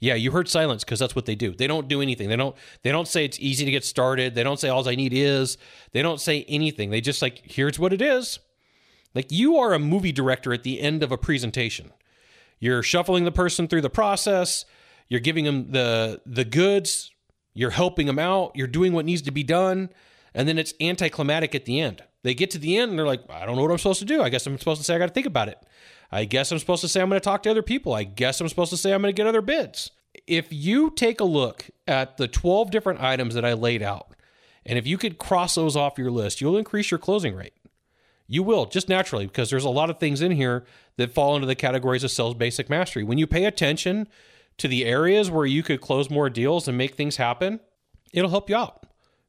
Yeah, 0.00 0.14
you 0.14 0.30
heard 0.30 0.48
silence 0.48 0.84
because 0.84 0.98
that's 0.98 1.14
what 1.14 1.26
they 1.26 1.34
do. 1.34 1.54
They 1.54 1.66
don't 1.66 1.88
do 1.88 2.00
anything. 2.02 2.28
They 2.28 2.36
don't 2.36 2.56
they 2.82 2.92
don't 2.92 3.08
say 3.08 3.24
it's 3.24 3.38
easy 3.40 3.64
to 3.64 3.70
get 3.70 3.84
started. 3.84 4.34
They 4.34 4.42
don't 4.42 4.58
say 4.58 4.68
all 4.68 4.88
I 4.88 4.94
need 4.94 5.12
is. 5.12 5.58
They 5.92 6.02
don't 6.02 6.20
say 6.20 6.44
anything. 6.48 6.90
They 6.90 7.00
just 7.00 7.22
like 7.22 7.42
here's 7.44 7.78
what 7.78 7.92
it 7.92 8.02
is. 8.02 8.38
Like 9.14 9.30
you 9.30 9.56
are 9.58 9.72
a 9.72 9.78
movie 9.78 10.12
director 10.12 10.52
at 10.52 10.62
the 10.62 10.80
end 10.80 11.02
of 11.02 11.12
a 11.12 11.18
presentation. 11.18 11.92
You're 12.58 12.82
shuffling 12.82 13.24
the 13.24 13.32
person 13.32 13.68
through 13.68 13.80
the 13.80 13.90
process. 13.90 14.64
You're 15.08 15.20
giving 15.20 15.44
them 15.44 15.72
the 15.72 16.20
the 16.26 16.44
goods. 16.44 17.10
You're 17.54 17.70
helping 17.70 18.06
them 18.06 18.18
out. 18.18 18.52
You're 18.54 18.66
doing 18.66 18.92
what 18.92 19.04
needs 19.04 19.22
to 19.22 19.30
be 19.30 19.42
done, 19.42 19.90
and 20.32 20.48
then 20.48 20.58
it's 20.58 20.72
anticlimactic 20.80 21.54
at 21.54 21.64
the 21.64 21.80
end. 21.80 22.02
They 22.22 22.34
get 22.34 22.50
to 22.52 22.58
the 22.58 22.76
end 22.76 22.90
and 22.90 22.98
they're 22.98 23.06
like, 23.06 23.28
I 23.30 23.44
don't 23.44 23.56
know 23.56 23.62
what 23.62 23.70
I'm 23.70 23.78
supposed 23.78 23.98
to 24.00 24.04
do. 24.04 24.22
I 24.22 24.28
guess 24.28 24.46
I'm 24.46 24.58
supposed 24.58 24.80
to 24.80 24.84
say 24.84 24.94
I 24.94 24.98
got 24.98 25.08
to 25.08 25.12
think 25.12 25.26
about 25.26 25.48
it. 25.48 25.58
I 26.10 26.24
guess 26.24 26.52
I'm 26.52 26.58
supposed 26.58 26.82
to 26.82 26.88
say 26.88 27.00
I'm 27.00 27.08
going 27.08 27.20
to 27.20 27.24
talk 27.24 27.42
to 27.44 27.50
other 27.50 27.62
people. 27.62 27.94
I 27.94 28.04
guess 28.04 28.40
I'm 28.40 28.48
supposed 28.48 28.70
to 28.70 28.76
say 28.76 28.92
I'm 28.92 29.02
going 29.02 29.14
to 29.14 29.16
get 29.16 29.26
other 29.26 29.40
bids. 29.40 29.90
If 30.26 30.52
you 30.52 30.90
take 30.90 31.20
a 31.20 31.24
look 31.24 31.70
at 31.88 32.18
the 32.18 32.28
12 32.28 32.70
different 32.70 33.00
items 33.00 33.34
that 33.34 33.44
I 33.44 33.54
laid 33.54 33.82
out, 33.82 34.14
and 34.64 34.78
if 34.78 34.86
you 34.86 34.98
could 34.98 35.18
cross 35.18 35.54
those 35.54 35.74
off 35.74 35.98
your 35.98 36.10
list, 36.10 36.40
you'll 36.40 36.58
increase 36.58 36.90
your 36.90 36.98
closing 36.98 37.34
rate. 37.34 37.54
You 38.28 38.42
will 38.42 38.66
just 38.66 38.88
naturally 38.88 39.26
because 39.26 39.50
there's 39.50 39.64
a 39.64 39.70
lot 39.70 39.90
of 39.90 39.98
things 39.98 40.20
in 40.22 40.32
here 40.32 40.64
that 40.96 41.12
fall 41.12 41.34
into 41.34 41.46
the 41.46 41.54
categories 41.54 42.04
of 42.04 42.10
sales 42.10 42.34
basic 42.34 42.70
mastery. 42.70 43.02
When 43.04 43.18
you 43.18 43.26
pay 43.26 43.44
attention 43.44 44.06
to 44.58 44.68
the 44.68 44.84
areas 44.84 45.30
where 45.30 45.46
you 45.46 45.62
could 45.62 45.80
close 45.80 46.08
more 46.08 46.30
deals 46.30 46.68
and 46.68 46.78
make 46.78 46.94
things 46.94 47.16
happen, 47.16 47.60
it'll 48.12 48.30
help 48.30 48.48
you 48.48 48.56
out. 48.56 48.81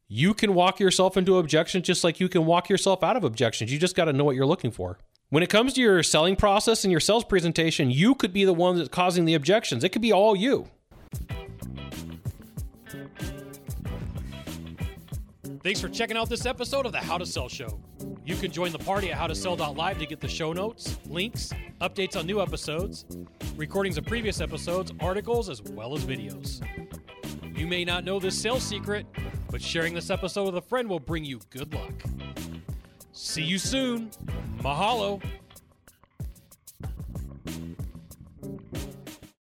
You 0.07 0.33
can 0.33 0.53
walk 0.53 0.79
yourself 0.79 1.17
into 1.17 1.37
objections 1.37 1.85
just 1.85 2.03
like 2.03 2.19
you 2.19 2.29
can 2.29 2.45
walk 2.45 2.69
yourself 2.69 3.03
out 3.03 3.15
of 3.15 3.23
objections. 3.23 3.71
You 3.71 3.79
just 3.79 3.95
got 3.95 4.05
to 4.05 4.13
know 4.13 4.23
what 4.23 4.35
you're 4.35 4.45
looking 4.45 4.71
for. 4.71 4.99
When 5.29 5.41
it 5.41 5.49
comes 5.49 5.73
to 5.73 5.81
your 5.81 6.03
selling 6.03 6.35
process 6.35 6.83
and 6.83 6.91
your 6.91 6.99
sales 6.99 7.23
presentation, 7.23 7.89
you 7.89 8.13
could 8.13 8.33
be 8.33 8.45
the 8.45 8.53
one 8.53 8.77
that's 8.77 8.89
causing 8.89 9.25
the 9.25 9.33
objections. 9.33 9.83
It 9.83 9.89
could 9.89 10.01
be 10.01 10.11
all 10.11 10.35
you. 10.35 10.67
Thanks 15.63 15.79
for 15.79 15.87
checking 15.87 16.17
out 16.17 16.29
this 16.29 16.45
episode 16.45 16.85
of 16.85 16.91
the 16.91 16.99
How 16.99 17.17
to 17.17 17.25
Sell 17.25 17.47
Show. 17.47 17.79
You 18.25 18.35
can 18.35 18.51
join 18.51 18.73
the 18.73 18.79
party 18.79 19.11
at 19.11 19.17
howtosell.live 19.17 19.97
to 19.97 20.05
get 20.05 20.19
the 20.19 20.27
show 20.27 20.51
notes, 20.51 20.97
links, 21.07 21.53
updates 21.79 22.17
on 22.17 22.25
new 22.25 22.41
episodes, 22.41 23.05
recordings 23.55 23.97
of 23.97 24.05
previous 24.05 24.41
episodes, 24.41 24.91
articles, 24.99 25.49
as 25.49 25.61
well 25.61 25.95
as 25.95 26.03
videos. 26.03 26.61
You 27.57 27.65
may 27.65 27.85
not 27.85 28.03
know 28.03 28.19
this 28.19 28.37
sales 28.37 28.63
secret, 28.63 29.05
but 29.53 29.61
sharing 29.61 29.93
this 29.93 30.09
episode 30.09 30.45
with 30.45 30.57
a 30.57 30.61
friend 30.61 30.89
will 30.89 30.99
bring 30.99 31.23
you 31.23 31.39
good 31.51 31.71
luck. 31.75 31.93
See 33.11 33.43
you 33.43 33.59
soon. 33.59 34.09
Mahalo. 34.57 35.21